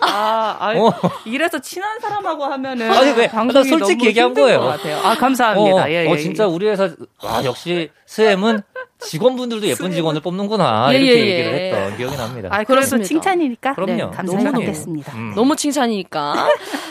[0.00, 0.92] 아, 아이, 어.
[1.24, 3.28] 이래서 친한 사람하고 하면은 아니, 왜?
[3.28, 4.60] 방송이 나 솔직히 너무 얘기한 거예요.
[4.60, 4.98] 것 같아요.
[4.98, 5.84] 아 감사합니다.
[5.84, 6.48] 어, 예, 예, 어, 진짜 예.
[6.48, 6.88] 우리 회사
[7.22, 8.62] 와 역시 SM은
[9.00, 11.30] 직원분들도 예쁜 직원을 뽑는구나 예, 이렇게 예, 예.
[11.38, 12.48] 얘기를 했던 기억이 납니다.
[12.52, 13.06] 아, 그렇습니다.
[13.08, 13.92] 칭찬이니까 그럼요.
[13.92, 14.44] 네, 감사히.
[14.44, 15.12] 받겠습니다.
[15.14, 15.32] 음.
[15.34, 16.48] 너무 칭찬이니까.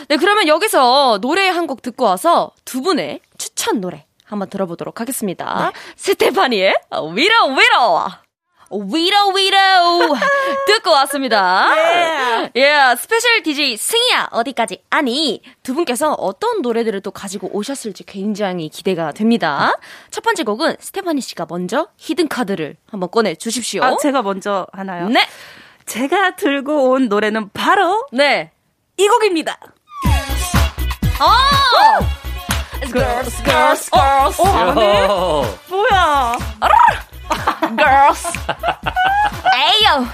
[0.08, 5.72] 네, 그러면 여기서 노래 한 곡 듣고 와서 두 분의 추천 노래 한번 들어보도록 하겠습니다.
[5.96, 6.74] 스테파니의
[7.14, 8.08] 위로 위로.
[8.90, 10.16] 위로 위로
[10.66, 11.68] 듣고 왔습니다.
[12.56, 19.12] 예, 스페셜 DJ 승희야 어디까지 아니 두 분께서 어떤 노래들을 또 가지고 오셨을지 굉장히 기대가
[19.12, 19.72] 됩니다.
[20.10, 23.82] 첫 번째 곡은 스테파니 씨가 먼저 히든 카드를 한번 꺼내 주십시오.
[23.82, 25.08] 아, 제가 먼저 하나요?
[25.08, 25.26] 네,
[25.86, 28.50] 제가 들고 온 노래는 바로 네.
[28.96, 29.58] 이 곡입니다.
[31.20, 32.24] 어!
[32.92, 35.06] girls, girls, girls, 어, 아네?
[35.08, 36.38] 어, 뭐야?
[37.76, 38.22] Girls.
[39.54, 40.06] 에이요.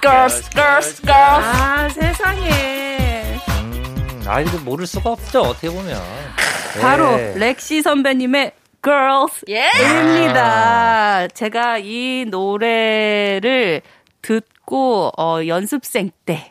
[0.00, 1.46] Girls, girls, girls.
[1.46, 3.40] 아, 세상에.
[3.48, 6.00] 음, 아 이거 모를 수가 없죠 어떻게 보면.
[6.80, 7.34] 바로 네.
[7.36, 9.68] 렉시 선배님의 Girls 예.
[9.80, 11.28] 입니다.
[11.28, 13.82] 제가 이 노래를
[14.22, 16.48] 듣고 어, 연습생 때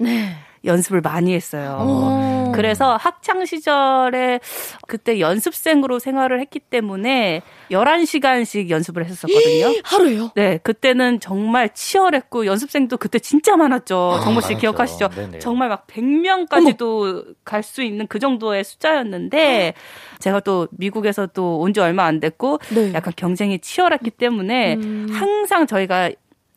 [0.63, 1.77] 연습을 많이 했어요.
[1.81, 2.51] 오.
[2.53, 4.39] 그래서 학창 시절에
[4.87, 9.73] 그때 연습생으로 생활을 했기 때문에 11시간씩 연습을 했었거든요.
[9.83, 10.31] 하루예요?
[10.35, 14.17] 네, 그때는 정말 치열했고 연습생도 그때 진짜 많았죠.
[14.17, 14.59] 아, 정모 씨 많았죠.
[14.59, 15.09] 기억하시죠?
[15.09, 15.39] 네네.
[15.39, 19.73] 정말 막 100명까지도 갈 수 있는 그 정도의 숫자였는데
[20.19, 22.91] 제가 또 미국에서 또 온 지 얼마 안 됐고 네.
[22.93, 25.07] 약간 경쟁이 치열했기 때문에 음.
[25.11, 26.11] 항상 저희가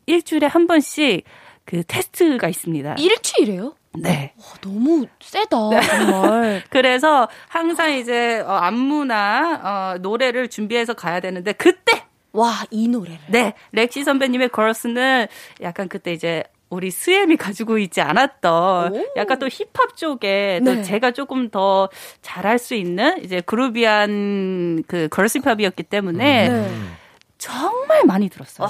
[0.07, 1.23] 일주일에 한 번씩
[1.65, 2.97] 그 테스트가 있습니다.
[2.99, 3.75] 일주일에요?
[3.97, 4.33] 네.
[4.39, 6.63] 와, 너무 세다, 정말.
[6.71, 13.19] 그래서 항상 이제 어, 안무나 어, 노래를 준비해서 가야 되는데 그때 와, 이 노래를.
[13.29, 15.27] 네 렉시 선배님의 걸스는
[15.63, 19.07] 약간 그때 이제 우리 스엠이 가지고 있지 않았던 오.
[19.17, 20.77] 약간 또 힙합 쪽에 네.
[20.77, 21.89] 또 제가 조금 더
[22.21, 26.71] 잘할 수 있는 이제 groovy한 그 girls 힙합이었기 때문에 네.
[27.39, 27.74] 정말
[28.07, 28.69] 많이 들었어요.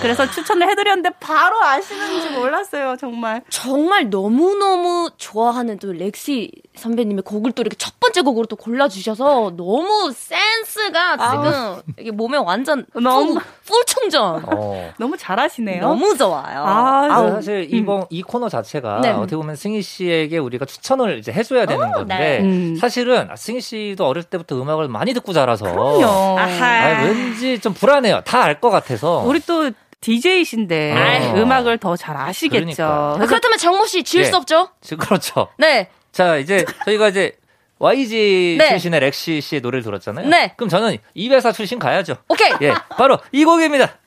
[0.00, 3.42] 그래서 추천을 해드렸는데 바로 아시는지 몰랐어요, 정말.
[3.48, 10.10] 정말 너무너무 좋아하는 또 렉시 선배님의 곡을 또 이렇게 첫 번째 곡으로 또 골라주셔서 너무
[10.14, 14.42] 센스가 지금 이게 몸에 완전 너무- full, full 충전.
[14.46, 14.92] 어.
[14.98, 15.82] 너무 잘하시네요.
[15.82, 16.64] 너무 좋아요.
[16.66, 19.10] 아, 그래서 아우, 사실 이번 이 코너 자체가 네.
[19.10, 22.40] 어떻게 보면 승희 씨에게 우리가 추천을 이제 해줘야 되는 건데 네.
[22.40, 22.76] 음.
[22.76, 26.38] 사실은 승희 씨도 어릴 때부터 음악을 많이 듣고 자라서 그럼요.
[26.38, 28.22] 아, 왠지 좀 불안해요.
[28.24, 29.18] 다 알 것 같아서.
[29.26, 31.40] 우리 또 DJ이신데 아유.
[31.40, 32.58] 음악을 더 잘 아시겠죠.
[32.58, 33.16] 그러니까.
[33.20, 34.26] 아, 그렇다면 정모 씨 지을 예.
[34.26, 34.68] 수 없죠?
[34.98, 35.48] 그렇죠.
[35.58, 35.88] 네.
[36.12, 37.32] 자, 이제 저희가 이제
[37.78, 38.68] YG 네.
[38.68, 40.28] 출신의 렉시 씨의 노래를 들었잖아요.
[40.28, 40.52] 네.
[40.56, 42.16] 그럼 저는 이 회사 출신 가야죠.
[42.28, 42.52] 오케이.
[42.62, 43.98] 예, 바로 이 곡입니다.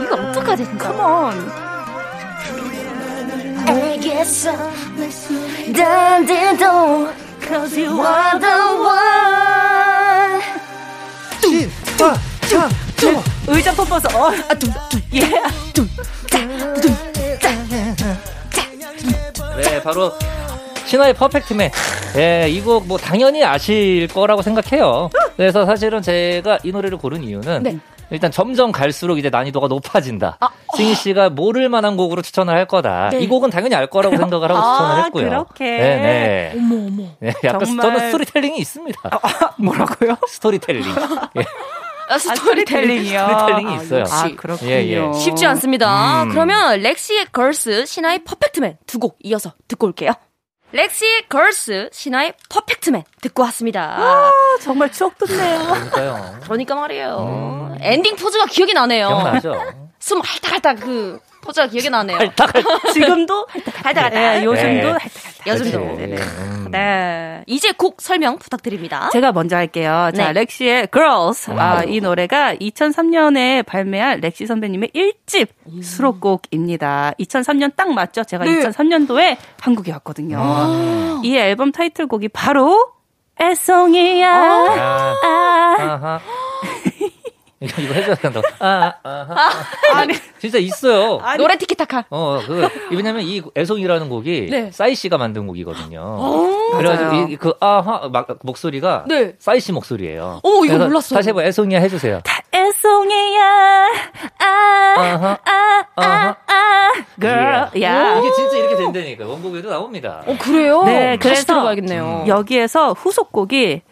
[0.00, 0.92] 이거 어떡하지, 진짜.
[0.92, 1.52] 컴온.
[3.68, 4.52] 알겠어.
[5.76, 7.12] 난데도
[7.46, 10.40] Cause you are the one.
[11.96, 12.14] 자,
[12.48, 13.29] 자, 자.
[13.50, 14.28] 의자 퍼퍼서 어.
[14.48, 15.20] 아, 둠, 둠, 예.
[19.56, 20.12] 네, 바로
[20.86, 21.70] 신화의 Perfect Man.
[22.16, 25.10] 예, 이 곡 뭐 당연히 아실 거라고 생각해요.
[25.36, 27.78] 그래서 사실은 제가 이 노래를 고른 이유는 네.
[28.10, 30.36] 일단 점점 갈수록 이제 난이도가 높아진다.
[30.40, 30.48] 아.
[30.76, 33.10] 승희 씨가 모를 만한 곡으로 추천을 할 거다.
[33.10, 33.20] 네.
[33.20, 35.24] 이 곡은 당연히 알 거라고 생각을 하고 아, 추천을 했고요.
[35.28, 35.64] 그렇게.
[35.64, 36.52] 네, 네.
[36.56, 37.02] 어머, 어머.
[37.20, 38.98] 네, 약간 정말- 저는 스토리텔링이 있습니다.
[39.58, 40.16] 뭐라고요?
[40.26, 40.82] 스토리텔링.
[41.36, 41.44] 예,
[42.10, 43.20] 아, 아, 스토리텔링이요.
[43.28, 44.04] 스토리텔링이 있어요.
[44.10, 44.36] 아, 역시.
[44.36, 44.70] 그렇군요.
[44.70, 45.12] 예, 예.
[45.18, 46.24] 쉽지 않습니다.
[46.24, 46.28] 음.
[46.30, 50.12] 그러면 렉시의 Girls, 신화의 Perfect Man 두 곡 이어서 듣고 올게요.
[50.72, 53.96] 렉시의 Girls, 신화의 Perfect Man 듣고 왔습니다.
[53.98, 55.58] 아, 정말 추억 돋네요.
[55.90, 56.38] 그러니까요.
[56.42, 57.16] 그러니까 말이에요.
[57.72, 57.78] 음.
[57.80, 59.08] 엔딩 포즈가 기억이 나네요.
[59.08, 59.54] 기억나죠?
[59.98, 61.18] 숨 할딱할딱 그
[61.50, 62.18] 포즈가 기억이 나네요.
[62.92, 63.46] 지금도
[63.82, 64.14] 할딱할딱.
[64.14, 64.92] 예, 요즘도 네.
[64.92, 65.46] 할딱할딱.
[65.46, 65.96] 요즘도.
[65.96, 66.06] 그렇지.
[66.06, 66.16] 네.
[66.16, 66.68] 음.
[66.70, 67.44] 네.
[67.46, 69.10] 이제 곡 설명 부탁드립니다.
[69.12, 70.10] 제가 먼저 할게요.
[70.14, 70.40] 자, 네.
[70.40, 71.50] 렉시의 Girls.
[71.56, 75.48] 아, 이 노래가 2003년에 발매한 렉시 선배님의 1집
[75.82, 77.14] 수록곡입니다.
[77.18, 78.22] 2003년 딱 맞죠?
[78.22, 78.60] 제가 네.
[78.60, 80.38] 2003년도에 한국에 왔거든요.
[80.40, 81.20] 아.
[81.24, 82.92] 이 앨범 타이틀곡이 바로
[83.40, 84.30] 애송이야.
[84.30, 86.20] 아, 아.
[87.62, 87.68] 아하.
[87.68, 88.40] 이거, 이거 해줘야 된다.
[88.58, 89.50] 아, 아하.
[89.94, 91.20] 아니, 진짜 있어요.
[91.36, 92.06] 노래 티키타카.
[92.10, 94.70] 어, 그, 왜냐면 이 애송이라는 곡이 네.
[94.72, 96.00] 싸이 씨가 만든 곡이거든요.
[96.00, 96.76] 오.
[96.78, 97.32] 그래가지고.
[97.32, 99.34] 이, 그, 아 하, 막, 목소리가 네.
[99.38, 100.40] 싸이 씨 목소리예요.
[100.42, 101.18] 오, 이거 몰랐어요.
[101.18, 102.22] 다시 해봐, 애송이야 해주세요.
[102.54, 103.86] 애송이야.
[104.38, 104.94] 아.
[104.96, 105.38] 아하.
[105.44, 105.84] 아.
[105.96, 106.36] 아.
[106.46, 106.90] 아.
[107.20, 107.68] girl.
[107.76, 107.82] 예.
[107.82, 108.18] 야.
[108.18, 109.26] 이게 진짜 이렇게 된다니까.
[109.26, 110.22] 원곡에도 나옵니다.
[110.26, 110.82] 어, 그래요?
[110.84, 112.24] 네, 다시 그래서 들어봐야겠네요.
[112.26, 113.82] 여기에서 후속곡이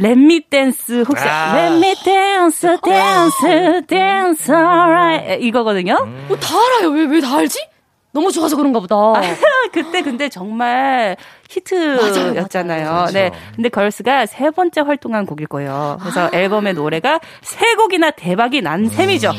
[0.00, 1.56] Let me dance 혹시 아.
[1.56, 5.94] Let me dance dance dance alright 이거거든요.
[6.28, 6.90] 어, 다 알아요.
[6.90, 7.58] 왜, 왜 다 알지?
[8.12, 8.96] 너무 좋아서 그런가 보다.
[9.72, 11.16] 그때 근데 정말
[11.48, 12.84] 히트였잖아요.
[12.84, 13.06] 맞아요, 맞아요.
[13.12, 13.30] 네.
[13.54, 15.98] 근데 걸스가 세 번째 활동한 곡일 거예요.
[16.00, 19.32] 그래서 앨범의 노래가 세 곡이나 대박이 난 셈이죠.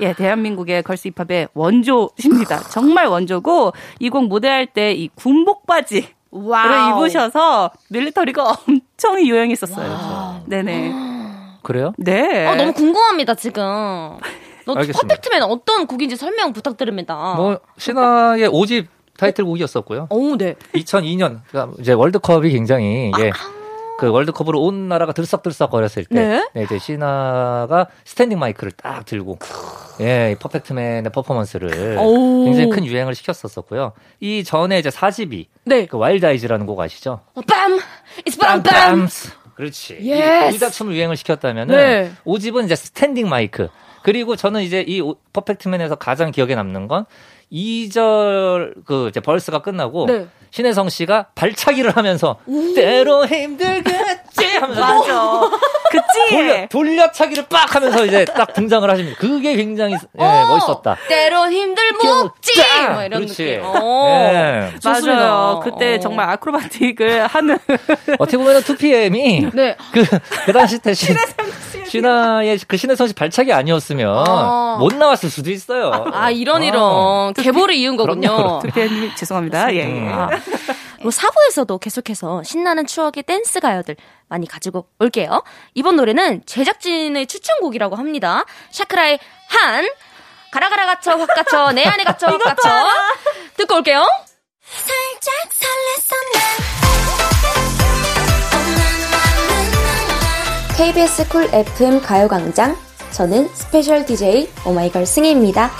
[0.00, 2.60] 예, 대한민국의 girls 힙합의 원조십니다.
[2.70, 7.04] 정말 원조고 이 곡 무대할 때 이 군복 바지를 와우.
[7.04, 10.42] 입으셔서 military가 엄청 유행했었어요.
[10.46, 10.92] 네네.
[11.62, 11.92] 그래요?
[11.98, 12.46] 네.
[12.46, 13.62] 어, 너무 궁금합니다, 지금.
[14.64, 15.00] 너 알겠습니다.
[15.00, 17.34] Perfect Man 어떤 곡인지 설명 부탁드립니다.
[17.36, 18.86] 뭐, 신화의 5집
[19.18, 20.08] 타이틀곡이었었고요.
[20.10, 20.54] 오, 네.
[20.74, 23.30] 2002년, 그러니까 이제 월드컵이 굉장히, 예.
[23.98, 26.48] 그 월드컵으로 온 나라가 들썩들썩 거렸을 때, 네.
[26.54, 29.38] 네, 이제 신화가 스탠딩 마이크를 딱 들고,
[30.00, 32.44] 예, 이 Perfect Man의 퍼포먼스를 오.
[32.44, 33.92] 굉장히 큰 유행을 시켰었었고요.
[34.20, 35.86] 이 전에 이제 4집이, 네.
[35.86, 37.20] 그 Wild Eyes라는 곡 아시죠?
[37.34, 37.80] 어, 빰!
[38.26, 39.08] It's 빰, 빰!
[39.54, 39.94] 그렇지.
[40.02, 40.44] Yes.
[40.50, 42.12] 이 의자춤을 유행을 시켰다면은 네.
[42.24, 43.68] 5집은 이제 스탠딩 마이크.
[44.02, 47.04] 그리고 저는 이제 이 오- Perfect Man에서 가장 기억에 남는 건
[47.52, 50.26] 2절 그 이제 verse가 끝나고 네.
[50.52, 52.36] 신혜성 씨가 발차기를 하면서
[52.74, 55.50] 때로 힘들겠지 하면서 맞아.
[55.90, 56.30] 그치?
[56.36, 59.18] 돌려, 돌려차기를 빡 하면서 이제 딱 등장을 하십니다.
[59.18, 60.96] 그게 굉장히 예, 어, 멋있었다.
[61.08, 62.54] 때론 힘들 먹지!
[62.54, 62.92] 짱!
[62.92, 63.44] 뭐 이런 그렇지.
[63.44, 63.60] 느낌.
[63.64, 64.30] 어.
[64.34, 64.72] 예.
[64.78, 65.16] 좋습니다.
[65.16, 65.60] 맞아요.
[65.64, 66.00] 그때 어.
[66.00, 67.58] 정말 아크로바틱을 하는
[68.18, 69.76] 어떻게 보면 2PM이 네.
[69.92, 70.04] 그,
[70.44, 71.16] 그 당시 때 신,
[71.92, 74.78] 신화의 그 신혜성 씨 발차기 아니었으면 어.
[74.78, 75.90] 못 나왔을 수도 있어요.
[76.12, 76.64] 아, 이런, 어.
[76.64, 77.34] 이런.
[77.34, 78.60] 계보를 이은 거군요.
[78.62, 79.74] 두피님 죄송합니다.
[79.74, 79.84] 예, 예.
[79.84, 80.28] 음.
[81.02, 83.96] 뭐 사부에서도 계속해서 신나는 추억의 댄스 가요들
[84.28, 85.42] 많이 가지고 올게요.
[85.74, 88.44] 이번 노래는 제작진의 추천곡이라고 합니다.
[88.70, 89.86] 샤크라의 한
[90.50, 92.70] 가라가라 갇혀 확 갇혀 내 안에 갇혀 확 갇혀
[93.56, 94.04] 듣고 올게요.
[100.76, 102.74] KBS 쿨 FM 가요광장.
[103.12, 105.70] 저는 special DJ 오마이걸 승희입니다.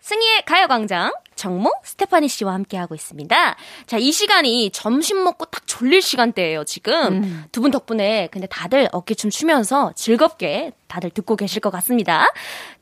[0.00, 3.56] 승희의 가요광장 정모 스테파니 씨와 함께하고 있습니다.
[3.86, 7.44] 자, 이 시간이 점심 먹고 딱 졸릴 시간대예요, 지금.
[7.52, 12.26] 두분 덕분에 근데 다들 어깨춤 추면서 즐겁게 다들 듣고 계실 것 같습니다.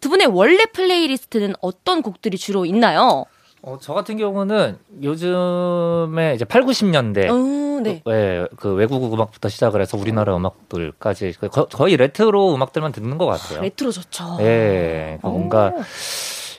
[0.01, 3.25] 두 분의 원래 playlist는 어떤 곡들이 주로 있나요?
[3.65, 8.03] 어, 저 같은 경우는 요즘에 이제 8, 90년대 어, 네.
[8.09, 13.27] 예, 그 외국 음악부터 시작을 해서 우리나라 음악들까지 그 거, 거의 레트로 음악들만 듣는 것
[13.27, 13.63] 같아요.
[13.63, 14.39] 레트로 좋죠.
[14.41, 15.73] 예, 그 뭔가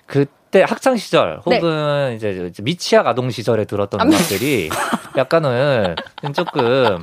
[0.06, 1.58] 그때 학창 시절 네.
[1.58, 4.70] 혹은 이제 미취학 아동 시절에 들었던 아, 음악들이
[5.18, 5.96] 약간은
[6.34, 7.02] 조금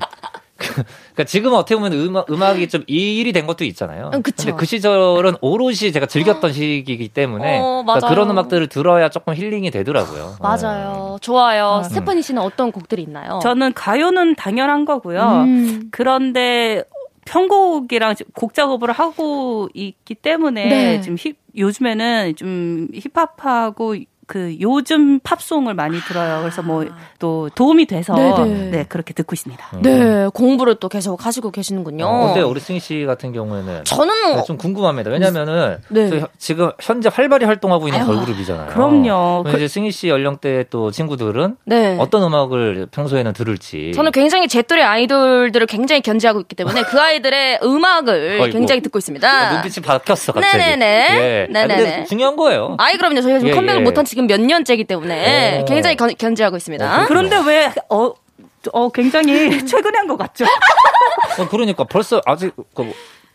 [0.60, 4.10] 그- 그러니까 지금 어떻게 보면 음악 음악이 좀 일이 된 것도 있잖아요.
[4.14, 4.44] 음, 그쵸.
[4.44, 8.14] 근데 그 시절은 오롯이 제가 즐겼던 시기이기 때문에 어, 그러니까 맞아요.
[8.14, 10.36] 그런 음악들을 들어야 조금 힐링이 되더라고요.
[10.42, 11.16] 맞아요.
[11.20, 11.82] 좋아요.
[11.88, 13.40] 스테파니 씨는 어떤 곡들이 있나요?
[13.42, 15.22] 저는 가요는 당연한 거고요.
[15.46, 15.88] 음.
[15.90, 16.84] 그런데
[17.24, 21.00] 편곡이랑 곡 작업을 하고 있기 때문에 네.
[21.00, 23.94] 지금 힙, 요즘에는 좀 힙합하고
[24.30, 26.40] 그 요즘 팝송을 많이 들어요.
[26.42, 26.84] 그래서 뭐
[27.20, 28.70] 또 도움이 돼서 네네.
[28.70, 29.64] 네 그렇게 듣고 있습니다.
[29.74, 29.82] 음.
[29.82, 32.06] 네, 공부를 또 계속 하시고 계시는군요.
[32.06, 33.84] 어, 어때요, 우리 승희 씨 같은 경우에는?
[33.84, 35.10] 저는 네, 좀 궁금합니다.
[35.10, 36.08] 왜냐면은 네.
[36.08, 38.70] 저희 지금 현재 활발히 활동하고 있는 아유, 걸그룹이잖아요.
[38.70, 39.42] 그럼요.
[39.44, 41.96] 그럼 이제 승희 씨 연령대 또 친구들은 네.
[42.00, 43.92] 어떤 음악을 평소에는 들을지.
[43.94, 48.52] 저는 굉장히 제 또래 아이돌들을 굉장히 견지하고 있기 때문에 그 아이들의 음악을 어이구.
[48.56, 49.28] 굉장히 듣고 있습니다.
[49.28, 50.56] 아, 눈빛이 바뀌었어 갑자기.
[50.56, 51.06] 네네네.
[51.10, 51.46] 예.
[51.50, 51.76] 아, 네네네.
[51.76, 52.76] 근데 중요한 거예요.
[52.78, 53.20] 아이 그럼요.
[53.20, 53.84] 저희가 지금 예, 컴백을 예.
[53.84, 55.64] 못한 지금 몇 년째이기 때문에 오.
[55.64, 57.02] 굉장히 견, 견지하고 있습니다.
[57.02, 58.12] 어, 그런데 왜 어,
[58.72, 60.44] 어 굉장히 최근에 한 것 같죠?
[61.38, 62.84] 어, 그러니까 벌써 아직 그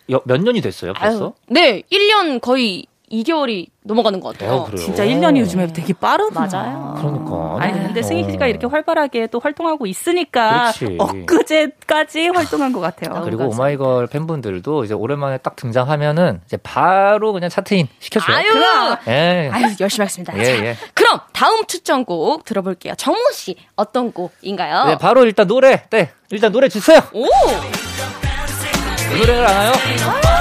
[0.07, 1.25] 몇 년이 됐어요 벌써?
[1.25, 4.51] 아유, 네, 1년 거의 2개월이 넘어가는 것 같아요.
[4.53, 4.83] 어, 그래요?
[4.83, 6.47] 진짜 1년이 요즘에 되게 빠르구나.
[6.51, 6.95] 맞아요.
[6.97, 7.57] 그러니까.
[7.59, 8.47] 아니 근데 승희 씨가 어.
[8.47, 10.97] 이렇게 활발하게 또 활동하고 있으니까 그렇지.
[10.99, 13.21] 엊그제까지 활동한 것 같아요.
[13.23, 18.35] 그리고 오마이걸 팬분들도 이제 오랜만에 딱 등장하면은 이제 바로 그냥 차트인 시켜줘요.
[18.35, 19.49] 아유, 예.
[19.53, 20.37] 아유 열심히 하겠습니다.
[20.39, 20.77] 예, 자, 예.
[20.93, 22.95] 그럼 다음 추천곡 들어볼게요.
[22.95, 24.85] 정모 씨 어떤 곡인가요?
[24.85, 25.83] 네, 바로 일단 노래.
[25.91, 26.99] 네, 일단 노래 주세요.
[27.13, 29.71] 오, 이 노래를 알아요?
[29.71, 30.34] Want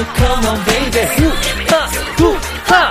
[0.00, 1.04] to come on, baby.
[1.16, 1.86] 후하,
[2.16, 2.90] 후하.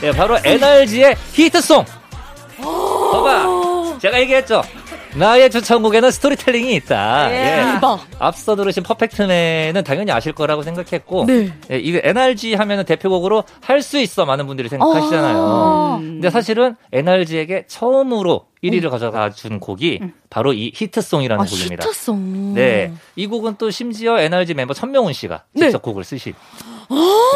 [0.00, 1.84] 네, 바로 NRG의 히트송.
[3.12, 3.98] 봐봐.
[4.00, 4.62] 제가 얘기했죠.
[5.16, 7.30] 나의 추천곡에는 스토리텔링이 있다.
[7.32, 7.72] 예.
[7.74, 8.00] 대박.
[8.18, 11.52] 앞서 들으신 Perfect Man은 당연히 아실 거라고 생각했고, 네.
[11.70, 15.98] 예, 이게 NRG 하면은 대표곡으로 할 수 있어 많은 분들이 생각하시잖아요.
[16.00, 20.00] 근데 사실은 NRG에게 처음으로 1위를 가져가 준 곡이
[20.30, 21.84] 바로 이 히트송이라는 아, 곡입니다.
[21.84, 22.54] 히트송.
[22.54, 22.92] 네.
[23.14, 25.66] 이 곡은 또 심지어 NRG 멤버 천명훈 씨가 네.
[25.66, 26.32] 직접 곡을 쓰신.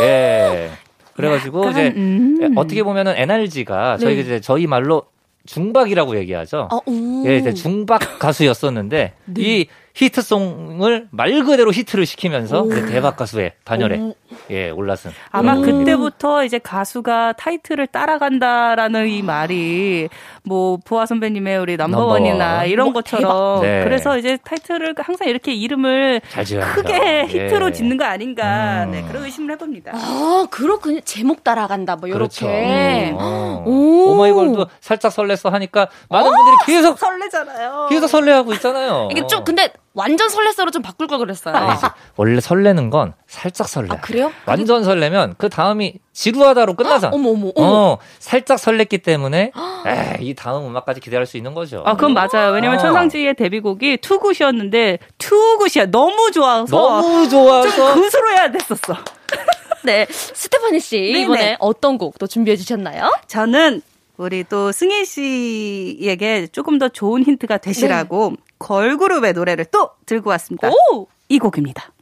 [0.00, 0.70] 예.
[1.14, 2.38] 그래가지고 약간, 이제 음.
[2.40, 4.20] 예, 어떻게 보면은 NRG가 저희 네.
[4.22, 5.02] 이제 저희 말로
[5.48, 6.68] 중박이라고 얘기하죠.
[6.70, 7.24] 아, 오.
[7.26, 9.42] 예, 중박 가수였었는데 네.
[9.42, 14.14] 이 히트송을 말 그대로 히트를 시키면서 대박 가수의 반열에 오.
[14.50, 15.10] 예 올랐은.
[15.30, 15.78] 아마 곡입니다.
[15.78, 20.08] 그때부터 이제 가수가 타이틀을 따라간다라는 이 말이
[20.44, 22.68] 뭐 보아 선배님의 우리 Number One이나 Number One.
[22.68, 23.62] 이런 뭐, 것처럼.
[23.62, 23.84] 네.
[23.84, 27.24] 그래서 이제 타이틀을 항상 이렇게 이름을 크게 합니다.
[27.26, 27.72] 히트로 예.
[27.72, 28.92] 짓는 거 아닌가 음.
[28.92, 29.92] 네 그런 의심을 해봅니다.
[29.94, 31.00] 아, 그렇군요.
[31.00, 31.96] 제목 따라간다.
[31.96, 32.46] 뭐 그렇죠.
[32.46, 33.14] 요렇게.
[33.18, 33.64] 어.
[33.66, 34.12] 오.
[34.12, 37.88] 오마이걸도 살짝 설렜어 하니까 많은 분들이 계속 설레잖아요.
[37.90, 39.08] 계속 설레하고 있잖아요.
[39.10, 41.56] 이게 좀 근데 완전 설레서로 좀 바꿀 걸 그랬어요.
[41.56, 41.84] 아니지.
[42.16, 43.88] 원래 설레는 건 살짝 설레.
[43.90, 44.32] 아, 그래요?
[44.46, 47.12] 완전 설레면 그 다음이 지루하다로 끝나잖아.
[47.12, 47.68] 어머 어머 어머.
[47.68, 49.50] 어, 살짝 설렜기 때문에
[49.86, 51.82] 에이, 이 다음 음악까지 기대할 수 있는 거죠.
[51.84, 52.52] 아, 그건 맞아요.
[52.52, 52.80] 왜냐면 어.
[52.80, 58.96] 천상지의 데뷔곡이 투굿이었는데 투굿이야 너무 좋아서 너무 좀 좋아서 굿으로 해야 됐었어.
[59.82, 61.20] 네, 스테파니 씨 네네.
[61.22, 63.12] 이번에 어떤 곡 또 준비해 주셨나요?
[63.26, 63.82] 저는
[64.18, 70.68] 우리 또 승희 씨에게 조금 더 좋은 힌트가 되시라고 걸그룹의 노래를 또 들고 왔습니다.
[70.68, 71.06] 오!
[71.28, 71.92] 이 곡입니다.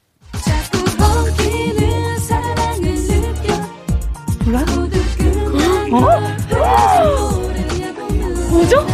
[8.50, 8.86] 뭐죠?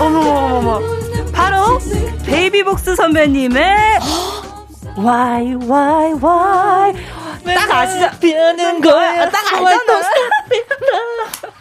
[0.00, 0.80] 어머머머머.
[1.32, 1.78] 바로
[2.26, 3.62] 베이비복스 선배님의
[4.98, 6.92] Why Why Why
[7.44, 8.10] 딱 아시죠?
[8.20, 9.28] 피하는 거야.
[9.30, 10.00] 딱 알잖아.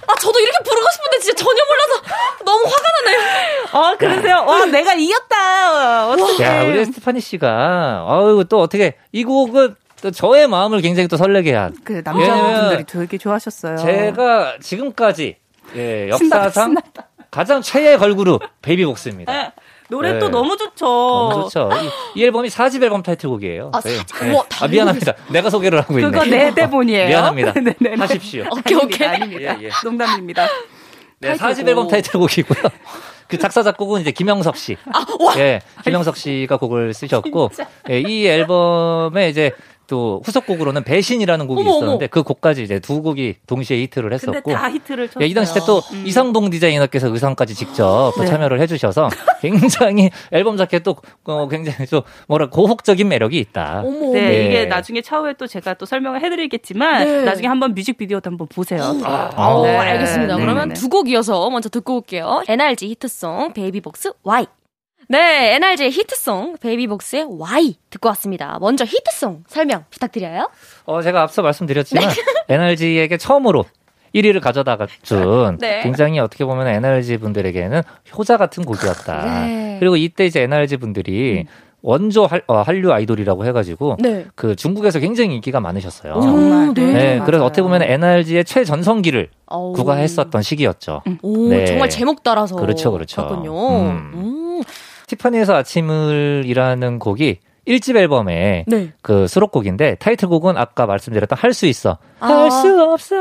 [0.07, 2.01] 아, 저도 이렇게 부르고 싶은데 진짜 전혀 몰라서
[2.45, 3.19] 너무 화가 나네요.
[3.73, 4.43] 어 그러세요?
[4.47, 6.09] 와 내가 이겼다.
[6.09, 6.43] 어떡해.
[6.43, 11.53] 야, 우리 스테파니 씨가 아유 또 어떻게 이 곡은 또 저의 마음을 굉장히 또 설레게
[11.53, 13.77] 한 그 남자분들이 되게 좋아하셨어요.
[13.77, 15.37] 제가 지금까지
[15.75, 17.07] 예, 역사상 신나다.
[17.29, 19.51] 가장 최애 걸그룹 베이비복스입니다.
[19.89, 19.95] 네.
[19.95, 20.19] 노래 네.
[20.19, 20.85] 또 너무 좋죠.
[20.85, 21.69] 너무 좋죠.
[22.15, 23.71] 이, 이 앨범이 4집 앨범 타이틀곡이에요.
[23.73, 23.95] 아, 네.
[23.95, 24.27] 사집.
[24.27, 24.41] 네.
[24.59, 25.13] 아, 미안합니다.
[25.29, 26.11] 내가 소개를 하고 있네.
[26.11, 27.07] 그거 내 대본이에요.
[27.07, 27.53] 미안합니다.
[27.53, 27.95] 네네네.
[28.01, 28.45] 하십시오.
[28.51, 29.07] 오케이, 오케이.
[29.07, 29.59] 아닙니다.
[29.61, 29.69] 예, 예.
[29.83, 30.47] 농담입니다.
[31.19, 31.69] 네, 4집 타이틀곡.
[31.69, 32.63] 앨범 타이틀곡이고요.
[33.27, 34.77] 그 작사 작곡은 이제 김영석 씨.
[34.93, 35.37] 아, 와.
[35.37, 37.51] 예, 김영석 씨가 곡을 쓰셨고,
[37.89, 39.51] 예, 이 앨범에 이제
[39.87, 41.77] 또 후속곡으로는 배신이라는 곡이 어머, 어머.
[41.77, 44.51] 있었는데 그 곡까지 이제 두 곡이 동시에 히트를 근데 했었고.
[44.51, 45.23] 다 히트를 쳤어요.
[45.23, 46.03] 예, 이 당시 때또 음.
[46.05, 48.27] 이상봉 디자이너께서 의상까지 직접 또 네.
[48.27, 49.09] 참여를 해주셔서
[49.41, 53.83] 굉장히 앨범 자켓도 어, 굉장히 좀 뭐라 고혹적인 매력이 있다.
[53.85, 54.13] 어머.
[54.13, 54.45] 네, 예.
[54.45, 57.23] 이게 나중에 차후에 또 제가 또 설명을 해드리겠지만 네.
[57.23, 58.81] 나중에 한번 뮤직비디오도 한번 보세요.
[59.03, 59.75] 아, 오, 네.
[59.77, 60.35] 알겠습니다.
[60.35, 60.73] 네, 그러면 네.
[60.73, 62.43] 두곡 이어서 먼저 듣고 올게요.
[62.47, 64.47] NRG 히트송 베이비복스 Why.
[65.09, 68.57] 네, NRG의 히트송 베이비복스의 Why 듣고 왔습니다.
[68.59, 70.49] 먼저 히트송 설명 부탁드려요.
[70.85, 72.09] 어, 제가 앞서 말씀드렸지만
[72.49, 73.63] NRG에게 처음으로
[74.13, 75.81] 1위를 가져다가 준 네.
[75.83, 77.81] 굉장히 어떻게 보면 NRG 분들에게는
[78.17, 79.45] 효자 같은 곡이었다.
[79.45, 79.77] 네.
[79.79, 81.45] 그리고 이때 이제 NRG 분들이
[81.81, 84.25] 원조 할, 어, 한류 아이돌이라고 해가지고 네.
[84.35, 86.15] 그 중국에서 굉장히 인기가 많으셨어요.
[86.15, 86.73] 오, 정말.
[86.73, 86.85] 네.
[86.85, 87.43] 네, 그래서 맞아요.
[87.45, 89.29] 어떻게 보면 NRG의 최전성기를.
[89.45, 91.03] 구가했었던 시기였죠.
[91.21, 91.65] 오, 네.
[91.65, 93.25] 정말 제목 따라서 그렇죠, 그렇죠.
[93.25, 93.79] 그렇군요.
[93.81, 94.46] 음.
[95.07, 95.09] 음.
[95.09, 98.91] 티파니에서 아침을이라는 곡이 1집 앨범에 네.
[99.01, 101.97] 그 수록곡인데 타이틀곡은 아까 말씀드렸던 할 수 있어.
[102.19, 102.27] 아.
[102.27, 103.15] 할수 없어.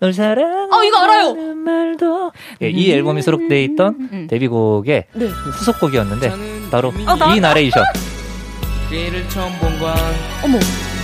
[0.00, 0.68] 널 사랑.
[0.72, 1.34] 아, 이거 알아요.
[1.34, 2.32] 말도.
[2.62, 4.26] 예, 이 앨범이 수록돼 있던 음.
[4.28, 5.26] 데뷔곡의 네.
[5.26, 6.32] 후속곡이었는데
[6.70, 7.84] 바로 어, 나- 이 나레이션.
[8.88, 9.94] 그애를 처음 본 건
[10.44, 10.58] 어머.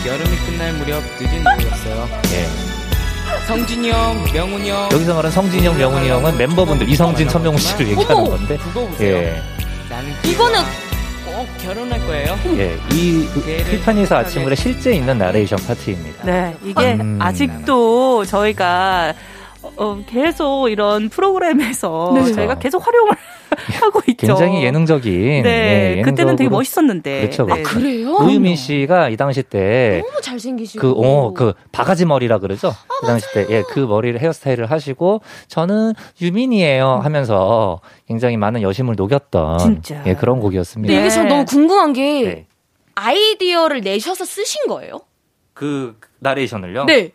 [0.06, 2.08] 여름이 끝날 무렵 늦은 오후였어요.
[2.34, 3.46] 예.
[3.46, 8.24] 성진이 형, 명훈이 형 여기서 말하는 성진이 형, 명훈이 형은 멤버분들 이성진, 천명훈 씨를 얘기하는.
[8.24, 8.58] 건데.
[9.00, 9.40] 예.
[9.90, 10.60] 나는 이거는
[11.26, 12.38] 꼭 결혼할 거예요.
[12.56, 12.78] 예.
[12.92, 13.26] 이
[13.70, 16.24] 티파니에서 아침을에 실제 있는 나레이션 파트입니다.
[16.24, 17.18] 네, 이게 음.
[17.20, 19.12] 아직도 저희가
[19.76, 22.32] 어, 계속 이런 프로그램에서 네.
[22.32, 23.12] 저희가 계속 활용을
[23.80, 25.42] 하고 있기 굉장히 예능적인.
[25.42, 26.48] 네, 예, 그때는 되게.
[26.48, 27.20] 멋있었는데.
[27.20, 27.54] 그렇죠, 네.
[27.54, 27.78] 그렇죠.
[27.78, 28.10] 그래요?
[28.18, 30.80] 노유민 씨가 이 당시 때 너무 잘생기시고.
[30.80, 32.68] 그, 어, 그, 바가지 머리라 그러죠?
[32.68, 38.94] 아, 그 당시 때, 예, 그 머리를 헤어스타일을 하시고, 저는 유민이에요 하면서 굉장히 많은 여심을
[38.96, 39.58] 녹였던.
[39.58, 40.02] 진짜.
[40.06, 40.92] 예, 그런 곡이었습니다.
[40.92, 41.30] 근데 이게 참 네.
[41.30, 42.46] 너무 궁금한 게 네.
[42.94, 45.00] 아이디어를 내셔서 쓰신 거예요?
[45.54, 46.84] 그, 나레이션을요?
[46.84, 47.12] 네.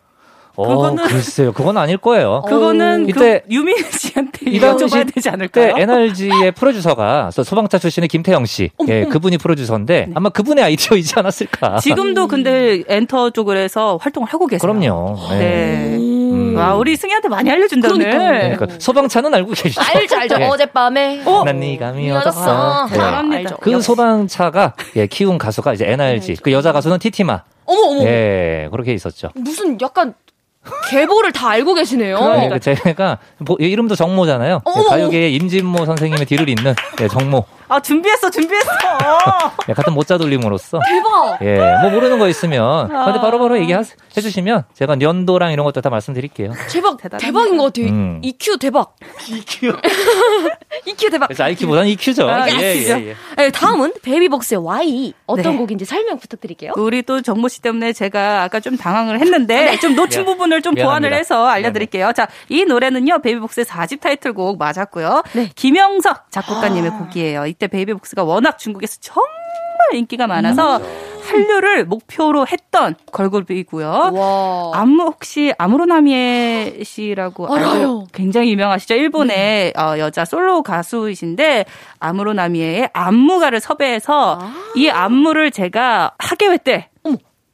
[0.56, 1.52] 어, 그거는- 글쎄요.
[1.52, 2.42] 그건 아닐 거예요.
[2.48, 5.74] 그거는 이때- 그 유민 씨한테 이 당시 여쭤봐야 되지 그때 않을까요?
[5.76, 11.74] NRG의 프로듀서가 소- 소방차 출신의 김태영 씨, 예, 그분이 프로듀서인데 아마 그분의 아이디어이지 않았을까.
[11.74, 11.80] 네.
[11.80, 14.60] 지금도 근데 엔터 쪽을 해서 활동을 하고 계세요.
[14.72, 15.16] 그럼요.
[15.30, 15.38] 네.
[15.38, 15.96] 네.
[15.96, 16.56] 음.
[16.56, 18.10] 와, 우리 승희한테 많이 알려준다, 오늘.
[18.10, 18.56] 그러니까요.
[18.56, 19.80] 그러니까 소방차는 알고 계시죠?
[19.82, 20.36] 알죠, 알죠.
[20.40, 20.44] 예.
[20.46, 21.22] 어젯밤에.
[21.26, 21.44] 어?
[21.44, 22.86] 난 네가 미워졌어.
[22.90, 22.96] 네.
[22.96, 23.36] 잘합니다.
[23.36, 23.56] 알죠.
[23.60, 23.86] 그 역시.
[23.86, 26.36] 소방차가 예, 키운 가수가 이제 NRG.
[26.42, 27.42] 그 여자 가수는 티티마.
[27.66, 28.02] 어머, 어머.
[28.04, 29.28] 예, 그렇게 있었죠.
[29.34, 30.14] 무슨 약간
[30.90, 32.18] 계보를 다 알고 계시네요.
[32.44, 34.54] 예, 그 제가 뭐, 이름도 정모잖아요.
[34.54, 34.88] 예, 어머.
[34.88, 37.44] 가요계의 임진모 선생님의 뒤를 잇는 예, 정모.
[37.68, 38.70] 아, 준비했어, 준비했어.
[39.68, 41.38] 예, 같은 모자 돌림으로써 대박.
[41.42, 43.04] 예, 뭐 모르는 거 있으면 아.
[43.06, 43.82] 근데 바로 바로 얘기해
[44.14, 46.52] 주시면 제가 연도랑 이런 것도 다 말씀드릴게요.
[46.70, 46.96] 대박.
[47.18, 47.86] 대박인 것 같아요.
[47.88, 48.20] 음.
[48.22, 48.94] EQ 대박.
[49.28, 49.76] EQ.
[50.84, 51.26] EQ 대박.
[51.28, 52.28] 그래서 IQ보다는 EQ죠.
[52.28, 52.98] 아, 예, 죠.
[52.98, 53.16] 예, 예.
[53.36, 55.12] 네, 다음은 베이비복스의 Why.
[55.26, 55.58] 어떤 네.
[55.58, 56.72] 곡인지 설명 부탁드릴게요.
[56.76, 60.32] 우리 또 정모 씨 때문에 제가 아까 좀 당황을 했는데 좀 놓친 미안.
[60.34, 60.86] 부분을 좀 미안합니다.
[60.86, 62.12] 보완을 해서 알려드릴게요.
[62.12, 65.22] 자, 이 노래는요 베이비복스의 4집 타이틀곡 맞았고요.
[65.32, 65.50] 네.
[65.54, 67.46] 김영석 작곡가님의 곡이에요.
[67.46, 69.26] 이때 베이비복스가 워낙 중국에서 정말
[69.94, 70.80] 인기가 많아서
[71.26, 74.10] 한류를 목표로 했던 걸그룹이고요.
[74.14, 74.70] 와.
[74.74, 77.68] 안무 혹시 아무로나미에 씨라고 알아요.
[77.70, 78.94] 알고 굉장히 유명하시죠?
[78.94, 81.64] 일본의 어, 여자 솔로 가수이신데
[81.98, 84.38] 아무로나미에의 안무가를 섭외해서
[84.74, 86.88] 이 안무를 제가 학예회 때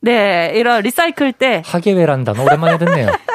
[0.05, 3.07] 네, 이런 리사이클 때, 하계회라는 단어 오랜만에 듣네요.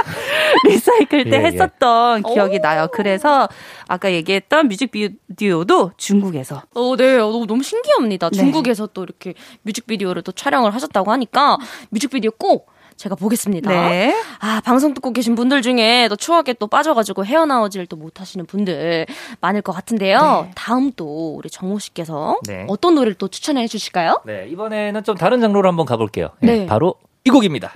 [0.67, 1.45] 리사이클 때 예, 예.
[1.47, 2.87] 했었던 기억이 나요.
[2.91, 3.47] 그래서
[3.87, 6.63] 아까 얘기했던 뮤직비디오도 중국에서.
[6.75, 7.15] 어, 네.
[7.15, 8.29] 어, 너무, 너무 신기합니다.
[8.29, 8.37] 네.
[8.37, 11.57] 중국에서 또 이렇게 뮤직비디오를 또 촬영을 하셨다고 하니까
[11.89, 13.69] 뮤직비디오 꼭 제가 보겠습니다.
[13.69, 14.15] 네.
[14.39, 19.05] 아, 방송 듣고 계신 분들 중에 또 추억에 또 빠져가지고 헤어나오질 또 못하시는 분들
[19.39, 20.45] 많을 것 같은데요.
[20.47, 20.51] 네.
[20.55, 22.65] 다음 또 우리 정모 씨께서 네.
[22.67, 24.21] 어떤 노래를 또 추천해 주실까요?
[24.25, 26.29] 네, 이번에는 좀 다른 장르로 한번 가볼게요.
[26.41, 26.65] 예, 네.
[26.65, 27.73] 바로 이 곡입니다.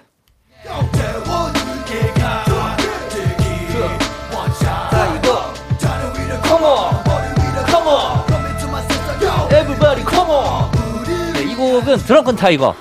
[11.82, 12.76] 곡은 드렁큰 타이거.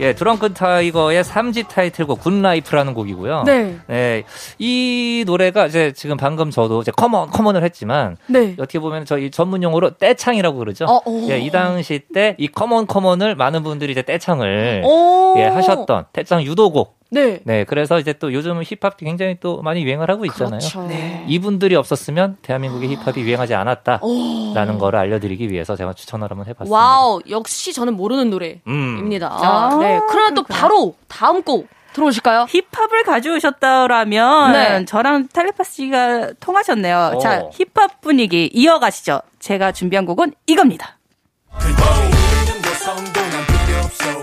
[0.00, 3.44] 예, 드렁큰 타이거의 3집 타이틀곡 Good Life라는 곡이고요.
[3.46, 3.76] 네.
[3.86, 4.24] 네,
[4.58, 8.54] 이 노래가 이제 지금 방금 저도 이제 come on come on을 했지만 네.
[8.58, 10.86] 어떻게 보면 저희 전문 용어로 떼창이라고 그러죠.
[10.86, 11.26] 어, 어.
[11.30, 15.34] 예, 이 당시 때 이 come on come on을 많은 분들이 이제 떼창을 오.
[15.38, 17.03] 예, 하셨던 떼창 유도곡.
[17.14, 17.40] 네.
[17.44, 20.58] 네, 그래서 이제 또 요즘 힙합이 굉장히 또 많이 유행을 하고 있잖아요.
[20.58, 20.82] 그렇죠.
[20.86, 21.24] 네.
[21.28, 24.78] 이분들이 없었으면 대한민국의 힙합이 유행하지 않았다라는 오.
[24.78, 26.76] 거를 알려드리기 위해서 제가 추천을 한번 해봤습니다.
[26.76, 29.28] 와우, 역시 저는 모르는 노래입니다.
[29.28, 29.42] 음.
[29.42, 30.00] 아, 네.
[30.08, 30.42] 그러면 또.
[30.42, 32.46] 바로 다음 곡 들어오실까요?
[32.48, 34.84] 힙합을 가져오셨다라면 네.
[34.84, 37.12] 저랑 텔레파시가 통하셨네요.
[37.14, 37.18] 오.
[37.20, 39.20] 자, 힙합 분위기 이어가시죠.
[39.38, 40.98] 제가 준비한 곡은 이겁니다.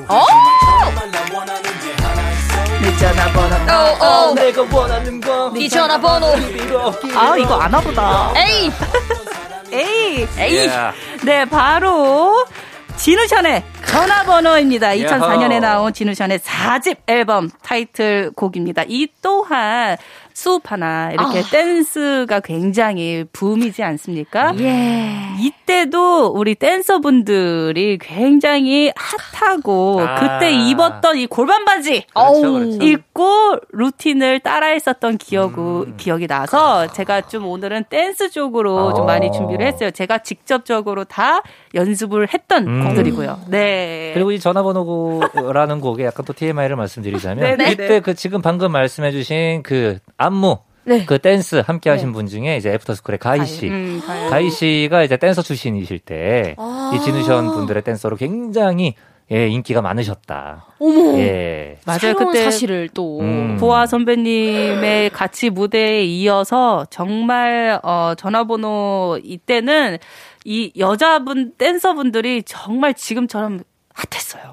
[0.09, 0.25] 어?
[2.81, 3.55] 내 전화번호.
[3.71, 4.33] 어, 어.
[4.33, 6.27] 내가 원하는 건네 전화번호.
[7.15, 8.33] 아, 이거 안 와보다.
[8.37, 8.71] 에이!
[9.71, 10.27] 에이.
[10.37, 10.69] 에이!
[11.23, 12.45] 네, 바로
[12.97, 14.89] 진우션의 전화번호입니다.
[14.89, 15.59] 2004년에 야호.
[15.59, 18.83] 나온 진우션의 4집 앨범 타이틀곡입니다.
[18.87, 19.97] 이 또한
[20.33, 21.43] 수업 하나 이렇게 아.
[21.43, 24.53] 댄스가 굉장히 붐이지 않습니까?
[24.59, 25.31] 예.
[25.39, 30.15] 이때도 우리 댄서분들이 굉장히 핫하고 아.
[30.15, 32.77] 그때 입었던 이 골반 바지 그렇죠, 그렇죠.
[32.81, 35.95] 입고 루틴을 따라했었던 기억 음.
[35.97, 39.05] 기억이 나서 제가 좀 오늘은 댄스 쪽으로 좀 어.
[39.05, 39.91] 많이 준비를 했어요.
[39.91, 41.41] 제가 직접적으로 다
[41.73, 42.85] 연습을 했던 음.
[42.85, 43.39] 곡들이고요.
[43.47, 44.11] 네.
[44.13, 47.71] 그리고 이 전화번호라는 곡에 약간 또 TMI를 말씀드리자면 네네.
[47.71, 51.05] 이때 그 지금 방금 말씀해주신 그 안무 네.
[51.05, 53.67] 그 댄스 함께 하신 분 중에 이제 애프터스쿨의 가희 씨.
[53.69, 54.01] 음.
[54.29, 56.99] 가희 씨가 이제 댄서 출신이실 때이 아.
[57.03, 58.95] 진우션 분들의 댄서로 굉장히
[59.31, 60.65] 예, 인기가 많으셨다.
[60.79, 61.17] 어머.
[61.17, 61.77] 예.
[61.85, 61.99] 맞아요.
[61.99, 63.21] 새로운 그때 사실을 또.
[63.21, 63.55] 음.
[63.57, 69.99] 보아 선배님의 같이 무대에 이어서 정말 어 전화번호 이때는
[70.43, 73.61] 이 여자분 댄서분들이 정말 지금처럼
[73.93, 74.51] 핫했어요.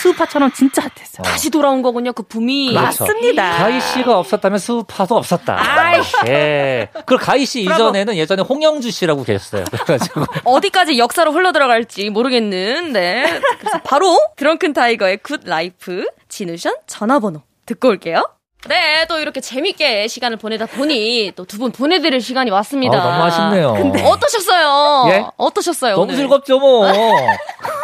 [0.00, 1.22] 스우파처럼 진짜 핫했어요.
[1.24, 2.12] 다시 돌아온 거군요.
[2.12, 2.68] 그 붐이.
[2.74, 3.04] 그렇죠.
[3.04, 3.50] 맞습니다.
[3.58, 5.56] 가희 씨가 없었다면 스우파도 없었다.
[5.58, 6.00] 아이.
[6.26, 6.88] 예.
[7.06, 9.64] 그리고 가희 씨 이전에는 예전에 홍영주 씨라고 계셨어요.
[9.70, 12.92] 그래가지고 어디까지 역사로 흘러 들어갈지 모르겠는.
[12.92, 13.40] 네.
[13.60, 18.28] 그래서 바로 드렁큰 타이거의 Good Life 지누션 전화번호 듣고 올게요.
[18.66, 22.96] 네, 또 이렇게 재밌게 시간을 보내다 보니 또 두 분 보내드릴 시간이 왔습니다.
[22.98, 23.74] 아, 너무 아쉽네요.
[23.74, 25.12] 근데 어떠셨어요?
[25.12, 25.26] 예?
[25.36, 25.92] 어떠셨어요?
[25.92, 26.16] 너무 오늘?
[26.16, 26.86] 즐겁죠, 뭐.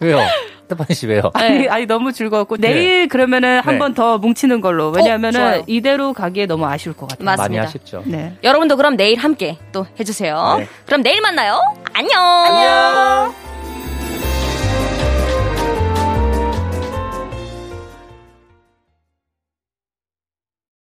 [0.00, 0.18] 왜요?
[0.66, 1.30] 스테파니 씨 왜요?
[1.34, 3.78] 아니, 아니 너무 즐거웠고 내일 그러면은 한 네.
[3.78, 5.64] 번더 뭉치는 걸로 어, 왜냐하면은 좋아요.
[5.68, 7.24] 이대로 가기에 너무 아쉬울 것 같아요.
[7.24, 7.48] 맞습니다.
[7.48, 8.02] 많이 아쉽죠.
[8.04, 8.36] 네.
[8.42, 10.56] 여러분도 그럼 내일 함께 또 해주세요.
[10.58, 10.68] 네.
[10.86, 11.60] 그럼 내일 만나요.
[11.92, 12.20] 안녕.
[12.20, 13.55] 안녕.